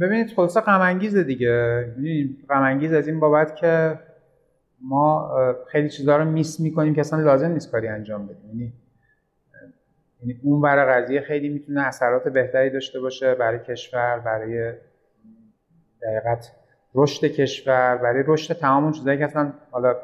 [0.00, 1.84] ببینید خلاصه غم دیگه.
[2.50, 3.98] غم از این بابت که
[4.82, 5.34] ما
[5.66, 8.48] خیلی چیزها رو میس می‌کنیم که اصلا لازم نیست کاری انجام بدیم.
[8.48, 8.72] یعنی
[10.20, 14.72] یعنی اون برای قضیه خیلی می‌تونه اثرات بهتری داشته باشه برای کشور برای
[16.02, 16.52] دقیقت
[16.94, 19.96] رشد کشور برای رشد تمام اون چیزایی که اصلا حالا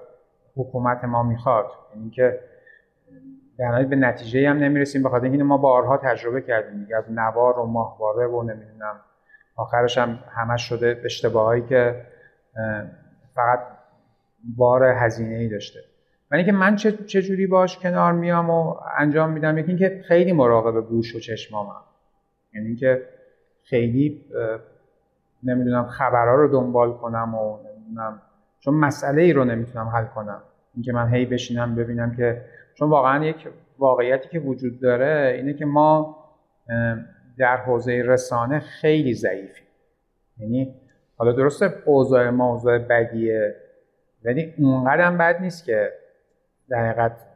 [0.56, 1.66] حکومت ما می‌خواد.
[1.94, 2.40] یعنی که
[3.58, 6.80] در به نتیجه هم نمی‌رسیم به خاطر اینکه ما بارها تجربه کردیم.
[6.80, 9.00] دیگه از نوار و ماهواره و نمی‌دونم
[9.56, 12.06] آخرش هم همش شده اشتباهایی که
[13.34, 13.60] فقط
[14.56, 15.80] بار هزینه ای داشته.
[16.30, 20.32] ولی که من چه, چه جوری باش کنار میام و انجام میدم یکی اینکه خیلی
[20.32, 21.82] مراقب گوش و چشمامم
[22.54, 23.02] یعنی اینکه
[23.62, 24.24] خیلی
[25.42, 28.22] نمی‌دونم خبرها رو دنبال کنم و نمی‌دونم
[28.60, 30.42] چون مسئله ای رو نمی‌تونم حل کنم.
[30.74, 35.64] اینکه من هی بشینم ببینم که چون واقعا یک واقعیتی که وجود داره اینه که
[35.64, 36.16] ما
[37.38, 39.66] در حوزه رسانه خیلی ضعیفیم.
[40.38, 40.74] یعنی
[41.16, 43.56] حالا درسته اوضاع ما اوضاع بدیه.
[44.24, 45.92] ولی اونقدر هم بد نیست که
[46.68, 47.26] در حقیقت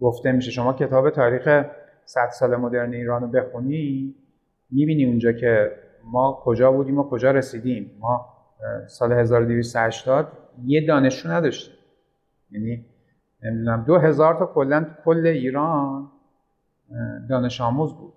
[0.00, 0.50] گفته میشه.
[0.50, 1.64] شما کتاب تاریخ
[2.04, 4.14] 100 سال مدرن ایران رو بخونی
[4.70, 5.72] می‌بینی اونجا که
[6.04, 7.90] ما کجا بودیم و کجا رسیدیم.
[8.00, 8.26] ما
[8.86, 10.28] سال 1280
[10.64, 11.74] یه دانشجو نداشتیم.
[12.50, 12.86] یعنی
[13.42, 16.10] نمی‌دونم دو هزار تا کلا کل ایران
[17.28, 18.12] دانش آموز بود.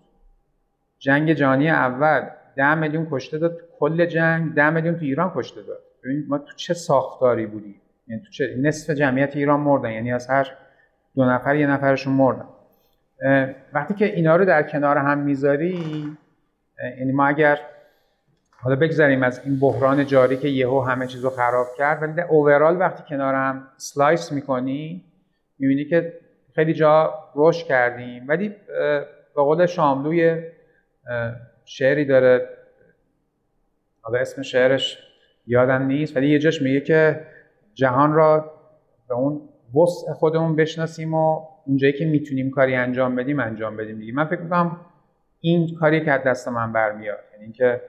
[1.00, 5.80] جنگ جهانی اول ده میلیون کشته داد کل جنگ ده میلیون تو ایران کشته داد.
[6.04, 10.28] ببینید ما تو چه ساختاری بودیم؟ یعنی تو چه نصف جمعیت ایران مردن یعنی از
[10.28, 10.47] هر
[11.16, 12.45] دو نفر یه نفرشون مردن.
[13.74, 16.05] وقتی که اینا رو در کنار هم می‌ذاری
[16.99, 17.60] یعنی ما اگر
[18.62, 22.80] حالا بگذاریم از این بحران جاری که یهو همه چیز رو خراب کرد ولی اوورال
[22.80, 25.03] وقتی کنار هم سلایس می‌کنی
[25.60, 26.14] می‌بینی که
[26.55, 28.26] خیلی جا رشد کردیم.
[28.28, 28.49] ولی
[29.36, 30.43] به قول شاملوی
[31.66, 32.49] شعری داره
[34.01, 34.99] حالا اسم شعرش
[35.47, 37.26] یادم نیست ولی یه جاش میگه که
[37.80, 38.52] جهان را
[39.10, 39.42] به اون
[39.76, 44.14] وسع خودمون بشناسیم و اونجایی که می‌تونیم کاری انجام بدیم انجام بدیم دیگه.
[44.14, 44.78] من فکر می‌کنم
[45.40, 47.82] این کاری که از دست من برمیاد یعنی اینکه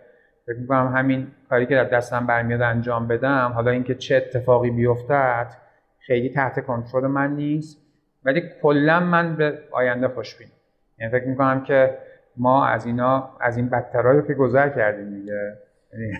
[0.46, 5.52] فکر می‌کنم همین کاری که در دستم برمیاد انجام بدم حالا اینکه چه اتفاقی بیفتد
[5.98, 7.78] خیلی تحت کنترل من نیست
[8.24, 10.50] ولی کلا من به آینده خوشبینم.
[10.98, 11.98] یعنی فکر می‌کنم که
[12.36, 15.58] ما از اینا از این بدترهایی که گذر کردیم دیگه
[15.92, 16.12] یعنی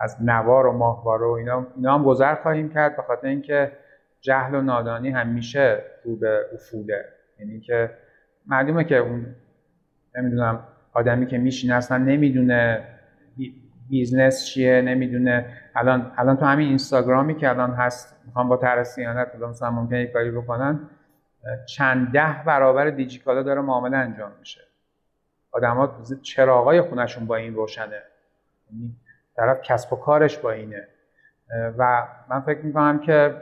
[0.00, 3.72] از نوار و ماهواره و اینا اینا هم گذر خواهیم کرد به خاطر اینکه
[4.20, 7.04] جهل و نادانی همیشه رو به افوله.
[7.38, 7.90] یعنی که
[8.46, 9.26] معلومه که اون
[10.16, 12.84] نمی‌دونم آدمی که میشینه اصلا نمی‌دونه
[13.88, 15.56] business چیه نمی‌دونه.
[15.76, 20.12] الان الان تو همین اینستاگرامی که الان هست می‌خوام با طرح صیانت مثلا ممکنه یک
[20.12, 20.80] کاری بکنن
[21.68, 24.60] چند ده برابر دیجیکالا داره معامله انجام میشه.
[25.52, 28.02] آدما چراغای خونشون با این روشنه.
[28.72, 28.96] یعنی
[29.40, 30.88] طرف کسب و کارش با اینه.
[31.78, 33.34] و من فکر می‌کنم که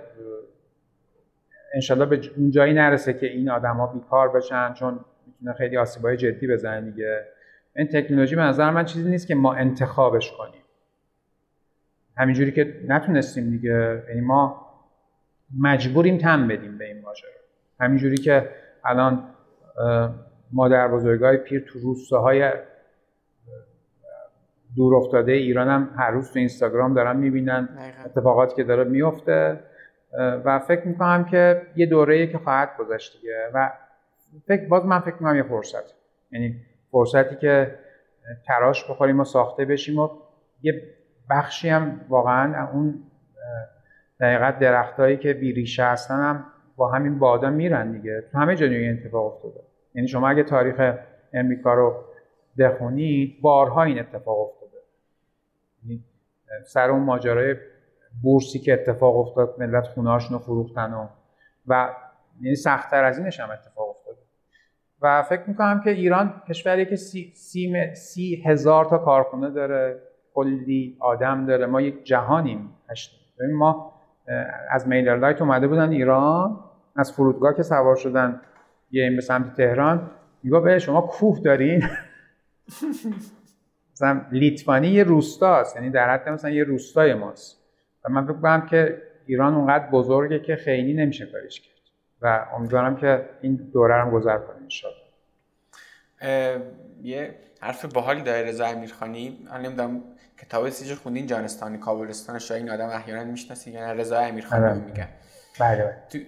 [1.74, 6.46] انشالله به اون جایی نرسه که این آدما بیکار بشن چون می‌تونه خیلی آسیبای جدی
[6.46, 7.24] بزنه دیگه.
[7.76, 10.62] این تکنولوژی به نظر من چیزی نیست که ما انتخابش کنیم.
[12.16, 14.03] همینجوری که نتونستیم دیگه.
[14.09, 14.66] یعنی ما
[15.61, 17.30] مجبوریم تم بدیم به این ماجرا
[17.80, 18.49] همینجوری که
[18.84, 19.24] الان
[20.53, 22.53] مادر بزرگای پیر تو روستاهای
[24.79, 27.68] دور افتاده ایران هم هر روز تو اینستاگرام دارن می‌بینن.
[28.07, 29.61] اتفاقاتی که داره میفته
[30.45, 33.35] و فکر می‌کنم که یه دوره که خواهد گذشت دیگه.
[33.55, 33.70] و
[34.49, 35.95] فکر باز من فکر می‌کنم یه فرصت.
[36.31, 36.57] یعنی
[36.91, 37.74] فرصتی که
[38.47, 40.09] تراش بخوریم و ساخته بشیم و
[40.62, 40.83] یه
[41.31, 42.95] بخشی هم واقعا اون
[44.20, 46.45] دقیقت درختهایی که بیریشه هستن هم
[46.76, 48.24] با همین بادا میرن دیگه.
[48.33, 49.61] تو همه جا این اتفاق افتاده.
[49.95, 50.95] یعنی شما اگه تاریخ
[51.33, 52.05] امریکا رو
[52.59, 54.58] بخونید بارها این اتفاق افتاده.
[56.66, 57.57] سر اون ماجرای
[58.22, 61.07] بورسی که اتفاق افتاد ملت خونهاشون رو فروختن و
[61.66, 61.90] و
[62.40, 64.18] یعنی سختتر از اینش هم اتفاق افتاده
[65.03, 70.03] و فکر می‌کنم که ایران کشوری که سی, سی, سی هزار تا کارخونه داره
[70.34, 71.66] کلی آدم داره.
[71.66, 72.70] ما یک جهانیم.
[73.55, 73.92] ما
[74.70, 76.61] از میلر لایت اومده بودن ایران
[76.96, 78.40] از فرودگاه که سوار شدن
[78.90, 80.11] یه به سمت تهران.
[80.42, 81.82] میگو به شما کوه دارین؟
[83.99, 87.57] مثلا لیتوانی یه روستاست یعنی در حد مثلا یه روستای ماست.
[88.05, 91.74] و من فکر که ایران اونقدر بزرگه که خیلی نمیشه کاریش کرد.
[92.22, 94.68] و امیدوارم که این دوره هم گذر کنیم
[97.03, 99.46] یه حرف باحالی داره رضا امیرخانی.
[99.51, 100.03] من نمی‌دونم
[100.42, 104.74] کتاب سیج خوندین؟ جانستانی کابلستان شاید این آدم احیانا می‌شناسی یعنی رضا امیرخانی آره.
[104.74, 105.09] میگن
[105.61, 105.96] بله, بله.
[106.11, 106.18] تو,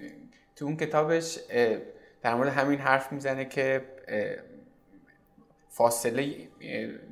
[0.56, 1.38] تو اون کتابش
[2.22, 3.82] در مورد همین حرف می‌زنه که
[5.70, 6.34] فاصله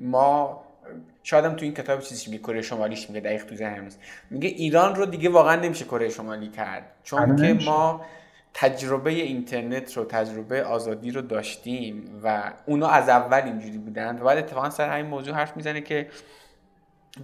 [0.01, 0.65] ما
[1.23, 4.01] شاید هم تو این کتاب چیزی میگه کره شمالیش میگه دقیق تو ذهنم نیست.
[4.31, 6.93] میگه ایران رو دیگه واقعا نمیشه کره شمالی کرد.
[7.03, 8.05] چون که ما
[8.55, 14.39] تجربه اینترنت رو تجربه آزادی رو داشتیم و اونا از اول اینجوری بودن و بعد
[14.39, 16.09] اتفاقا سر همین موضوع حرف می‌زنه که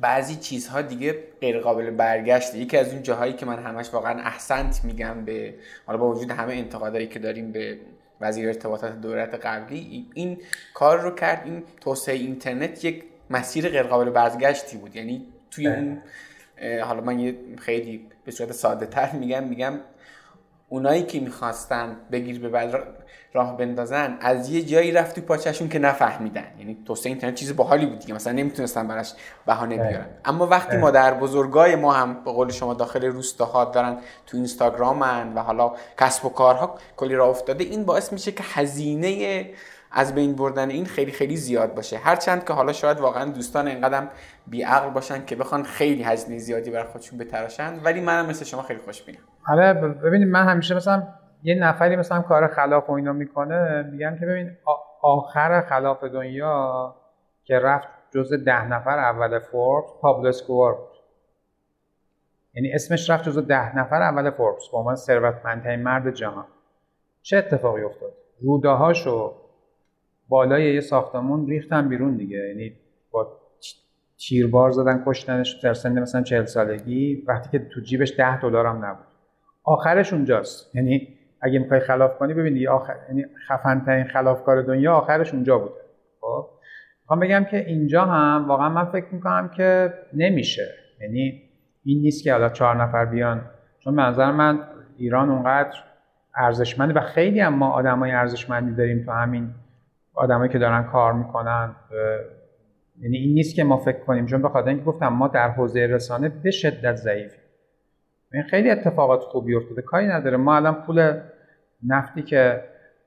[0.00, 4.84] بعضی چیزها دیگه غیر قابل برگشته یکی از اون جاهایی که من همش واقعا احسنت
[4.84, 5.54] میگم به
[5.86, 7.78] حالا با وجود همه انتقادایی که داریم به
[8.20, 10.38] وزیر ارتباطات دولت قبلی این
[10.74, 15.78] کار رو کرد این توسعه اینترنت یک مسیر غیر قابل برگشتی بود یعنی توی بله.
[15.78, 16.02] اون
[16.80, 19.80] حالا من یه خیلی به صورت ساده تر میگم میگم
[20.68, 22.48] اونایی که می‌خواستن بگیر به
[23.34, 26.44] راه بندازن از یه جایی رفت تو پاچشون که نفهمیدن.
[26.58, 29.12] یعنی توسعه اینترنت چیز باحالی بود دیگه مثلا نمی‌تونستن براش
[29.46, 30.06] بهانه بیارن.
[30.24, 35.34] اما وقتی ما در بزرگای ما هم به قول شما داخل روستاها دارن تو اینستاگرامن
[35.34, 39.44] و حالا کسب و کارها کلی راه افتاده این باعث میشه که هزینه
[39.92, 41.96] از بین بردن این خیلی خیلی زیاد باشه.
[41.96, 44.08] هرچند که حالا شاید واقعا دوستان اینقدر
[44.46, 48.80] بیعقل باشن که بخوان خیلی هزینه زیادی برای خودشون بتراشن ولی منم مثل شما خیلی
[48.80, 49.18] خوشبینم.
[49.42, 49.74] حالا
[50.04, 51.02] ببینید من همیشه مثلا
[51.44, 54.56] یه نفری مثلا کار خلاف و اینا می‌کنه میگم که ببین
[55.02, 56.94] آخر خلاف دنیا
[57.44, 60.98] که رفت جز ده نفر اول فوربس پابلو اسکوبار بود.
[62.54, 66.46] یعنی اسمش رفت جز ده نفر اول فوربس با عنوان ثروتمندترین مرد جهان.
[67.22, 69.34] چه اتفاقی افتاد؟ روده هاشو
[70.28, 72.38] بالای یه ساختمون ریختن بیرون دیگه.
[72.38, 72.72] یعنی
[73.10, 73.40] با
[74.18, 78.84] تیربار زدن کشتنش در سن مثلا 40 سالگی وقتی که تو جیبش 10 دلار هم
[78.84, 79.06] نبود.
[79.64, 80.76] آخرش اونجاست.
[80.76, 81.08] یعنی
[81.44, 85.80] اگه می‌خوای خلاف کنی ببینی آخر یعنی خفن ترین خلافکار دنیا آخرش اونجا بوده.
[86.20, 86.46] خب؟
[87.02, 90.68] می‌خوام بگم که اینجا هم واقعا من فکر می‌کنم که نمیشه.
[91.00, 91.42] یعنی
[91.84, 93.40] این نیست که حالا چهار نفر بیان.
[93.78, 94.60] چون منظر من
[94.96, 95.78] ایران اونقدر
[96.36, 99.50] ارزشمنده و خیلی هم ما آدمای ارزشمندی داریم تو همین
[100.14, 101.76] آدمایی که دارن کار می‌کنن.
[103.00, 104.26] یعنی این نیست که ما فکر کنیم.
[104.26, 107.40] چون بخاطر اینکه گفتم ما در حوزه رسانه به شدت ضعیفیم.
[108.32, 109.82] این خیلی اتفاقات خوبی افتاده.
[109.82, 110.36] کاری نداره.
[110.36, 111.20] ما الان پول
[111.88, 112.64] نفتی که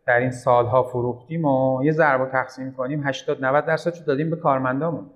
[0.07, 5.09] در این سالها فروختیم و یه ضرب تقسیم کنیم 80 90 درصدشو دادیم به کارمندامون.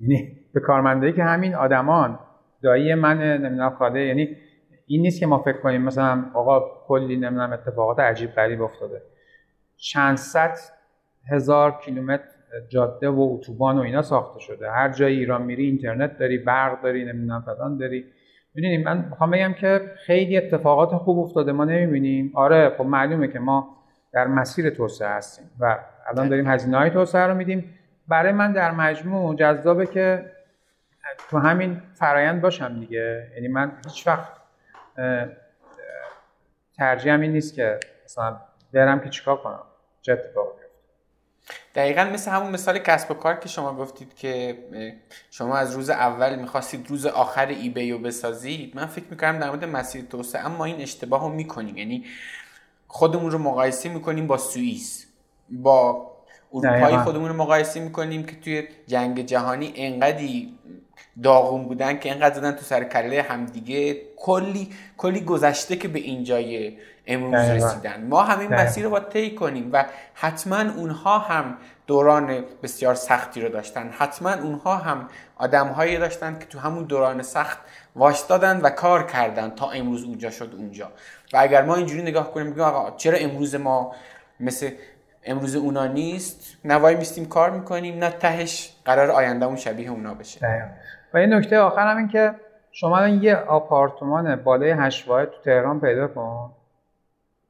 [0.00, 2.18] یعنی به کارمندایی که همین آدمان
[2.62, 4.36] دایی من نمی‌دونم خاله یعنی
[4.86, 9.02] این نیست که ما فکر کنیم مثلا آقا کلی نمی‌دونم اتفاقات عجیب غریب افتاده.
[9.76, 10.56] چند صد
[11.30, 12.24] هزار کیلومتر
[12.68, 14.70] جاده و اتوبان و اینا ساخته شده.
[14.70, 18.04] هر جای ایران میری اینترنت داری برق داری نمی‌دونم فلان داری.
[18.56, 22.32] می‌دونیم من می‌خوام بگم که خیلی اتفاقات خوب افتاده ما نمی‌بینیم.
[22.34, 23.76] آره خب معلومه که ما
[24.12, 27.78] در مسیر توسعه هستیم و الان داریم هزینه های توسعه رو میدیم.
[28.08, 30.32] برای من در مجموع جذابه که
[31.30, 33.26] تو همین فرایند باشم دیگه.
[33.34, 34.32] یعنی من هیچ وقت
[36.76, 38.36] ترجیحم این نیست که مثلا
[38.72, 39.62] برم که چیکار کنم.
[40.02, 40.65] چه اتفاقی
[41.74, 44.58] دقیقا مثل همون مثال کسب و کار که شما گفتید که
[45.30, 49.64] شما از روز اول می‌خواستید روز آخر ای رو بسازید من فکر می‌کنم در مورد
[49.64, 51.76] مسیر توسعه اما این اشتباه رو می‌کنیم.
[51.76, 52.04] یعنی
[52.88, 55.06] خودمون رو مقایسه می‌کنیم با سوئیس
[55.50, 56.12] با
[56.52, 60.58] اروپایی خودمون رو مقایسه می‌کنیم که توی جنگ جهانی انقدی
[61.22, 66.76] داغون بودن که انقدر زدن تو سر کله همدیگه کلی کلی گذشته که به اینجای
[67.06, 68.06] امروز رسیدن.
[68.06, 69.84] ما همین مسیر رو باید طی کنیم و
[70.14, 71.56] حتما اونها هم
[71.86, 73.90] دوران بسیار سختی رو داشتن.
[73.98, 77.58] حتما اونها هم آدمهایی داشتن که تو همون دوران سخت
[77.96, 80.92] واشدادن و کار کردن تا امروز اونجا شد اونجا.
[81.32, 83.94] و اگر ما اینجوری نگاه کنیم بگیم آقا چرا امروز ما
[84.40, 84.70] مثل
[85.24, 90.40] امروز اونا نیست؟ نوای میستیم کار می‌کنیم نه تهش قرار آیندهمون شبیه اونا بشه.
[91.14, 92.34] و یه نکته آخر هم این که
[92.72, 96.52] شما یه آپارتمان بالای هشت واحد تو تهران پیدا کن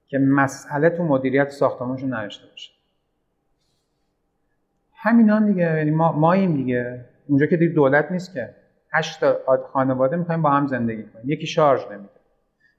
[0.07, 2.73] که مسئله تو مدیریت ساختمانشون نوشته باشه.
[4.95, 7.05] همینا دیگه یعنی ما ماییم دیگه.
[7.29, 8.55] اونجا که دیگه دولت نیست که.
[8.93, 9.19] هشت
[9.73, 11.31] خانواده می‌خوایم با هم زندگی کنیم.
[11.31, 12.11] یکی شارژ نمیده.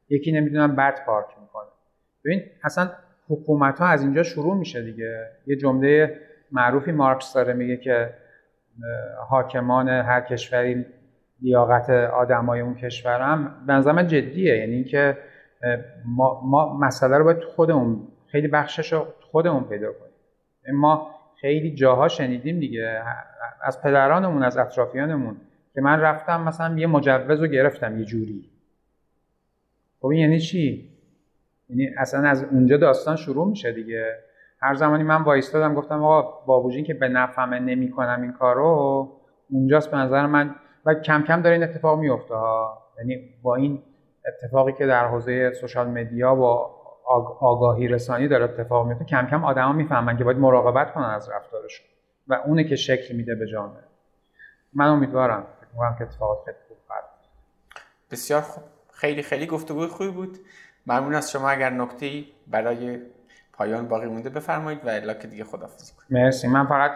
[0.10, 1.68] یکی نمی‌دونم بد پارک می‌کنه.
[2.26, 2.90] ببین اصلا
[3.30, 5.28] حکومت ها از اینجا شروع میشه دیگه.
[5.48, 6.20] یه جمله
[6.52, 8.14] معروفی مارکس داره میگه که
[9.30, 10.86] حاکمان هر کشوری
[11.42, 14.58] لیاقت آدمای اون کشور هم به نظر من جدیه.
[14.58, 15.18] یعنی اینکه
[16.06, 20.80] ما, ما مسئله رو باید خودمون خیلی بخشش رو خودمون پیدا کنیم.
[20.80, 23.02] ما خیلی جاها شنیدیم دیگه
[23.62, 25.38] از پدرانمون از اطرافیانمون
[25.74, 28.50] که من رفتم مثلا یه مجوز رو گرفتم یه جوری.
[30.02, 30.90] خب این یعنی چی؟
[31.70, 34.27] یعنی اصلا از اونجا داستان شروع میشه دیگه.
[34.62, 39.10] هر زمانی من وایستادم گفتم آقا با که به نفهمه نمی‌کنم این کارو
[39.50, 40.56] اونجاست به نظر من.
[40.86, 42.84] و کم کم داره این اتفاق میفته ها.
[42.98, 43.84] یعنی با این
[44.28, 46.78] اتفاقی که در حوزه سوشال مدیا با
[47.40, 51.88] آگاهی رسانی داره اتفاق میفته کم کم آدما می‌فهمن که باید مراقبت کنن از رفتارشون
[52.28, 53.84] و اونه که شکل میده به جامعه.
[54.74, 56.78] من امیدوارم فکر که اتفاقات خیلی خوب
[58.12, 58.64] بسیار خوب.
[58.92, 60.38] خیلی خیلی گفتگوی خوبی بود.
[60.88, 61.50] ممنون از شما.
[61.50, 63.00] اگر نکته برای
[63.58, 66.48] پایان باقی مونده بفرمایید و الا که دیگه خدافظی کنید مرسی.
[66.48, 66.92] من فقط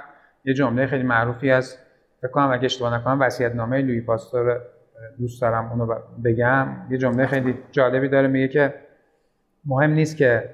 [0.46, 1.78] یه جمله خیلی معروفی از
[2.22, 4.62] فکر کنم اگه اشتباه نکنم وصیت نامه لوی پاستور
[5.20, 6.68] دوست دارم اونو بگم.
[6.90, 8.74] یه جمله خیلی جالبی داره میگه که
[9.66, 10.50] مهم نیست که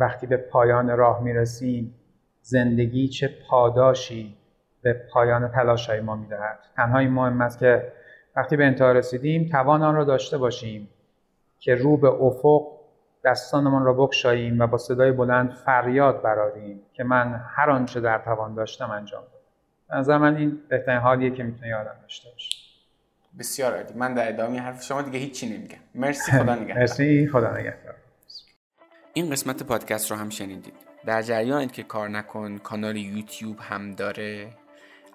[0.00, 1.94] وقتی به پایان راه می‌رسیم
[2.42, 4.36] زندگی چه پاداشی
[4.82, 6.58] به پایان تلاشهای ما می‌دهد.
[6.76, 7.92] تنها این مهم است که
[8.36, 10.88] وقتی به انتها رسیدیم توان آن را داشته باشیم
[11.58, 12.59] که رو به افق
[13.24, 18.54] دستانمان را بکشاییم و با صدای بلند فریاد براریم که من هر آنچه در توان
[18.54, 20.00] داشتم انجام دادم.
[20.00, 22.56] نظر من این بهترین حالیه که می‌تونه یادم داشته باشه
[23.38, 23.94] بسیار عالی.
[23.94, 25.78] من در ادامه حرف شما دیگه هیچی نمیگم.
[25.94, 26.78] مرسی خدا نگهدار.
[26.78, 27.94] مرسی خدا نگهدار.
[29.14, 30.74] این قسمت پادکست رو هم شنیدید.
[31.06, 34.48] در جریانید که کار نکن کانال یوتیوب هم داره.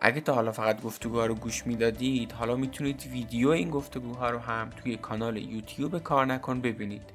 [0.01, 4.69] اگه تا حالا فقط گفتگوها رو گوش می‌دادید حالا می‌تونید ویدیو این گفتگوها رو هم
[4.69, 7.14] توی کانال یوتیوب کار نکن ببینید.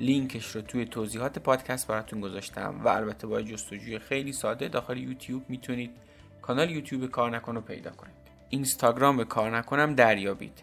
[0.00, 5.42] لینکش رو توی توضیحات پادکست براتون گذاشتم و البته با جستجوی خیلی ساده داخل یوتیوب
[5.48, 5.90] می‌تونید
[6.42, 8.14] کانال یوتیوب کار نکن رو پیدا کنید.
[8.48, 10.62] اینستاگرام به کار نکنم دریابید.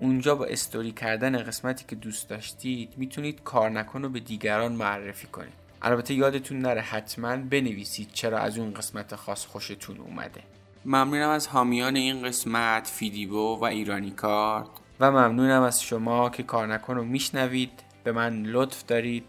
[0.00, 5.26] اونجا با استوری کردن قسمتی که دوست داشتید می‌تونید کار نکن رو به دیگران معرفی
[5.26, 5.52] کنید.
[5.82, 10.42] البته یادتون نره حتما بنویسید چرا از اون قسمت خاص خوشتون اومده.
[10.84, 14.68] ممنونم از حامیان این قسمت فیدیبو و ایرانی کارت.
[15.00, 17.70] و ممنونم از شما که کار نکن رو میشنوید.
[18.04, 19.24] به من لطف دارید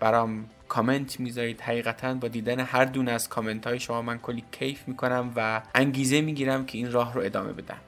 [0.00, 1.60] برام کامنت می‌ذارید.
[1.60, 6.20] حقیقتا با دیدن هر دونه از کامنت های شما من کلی کیف می‌کنم و انگیزه
[6.20, 7.78] می‌گیرم که این راه رو ادامه بدم.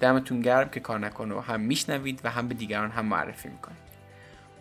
[0.00, 3.86] دمتون گرم که کار نکن رو هم میشنوید و هم به دیگران هم معرفی می‌کنید.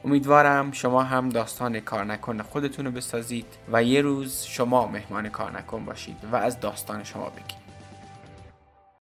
[0.06, 5.58] امیدوارم شما هم داستان کار نکن خودتون رو بسازید و یه روز شما مهمان کار
[5.58, 7.65] نکن باشید و از داستان شما بگید.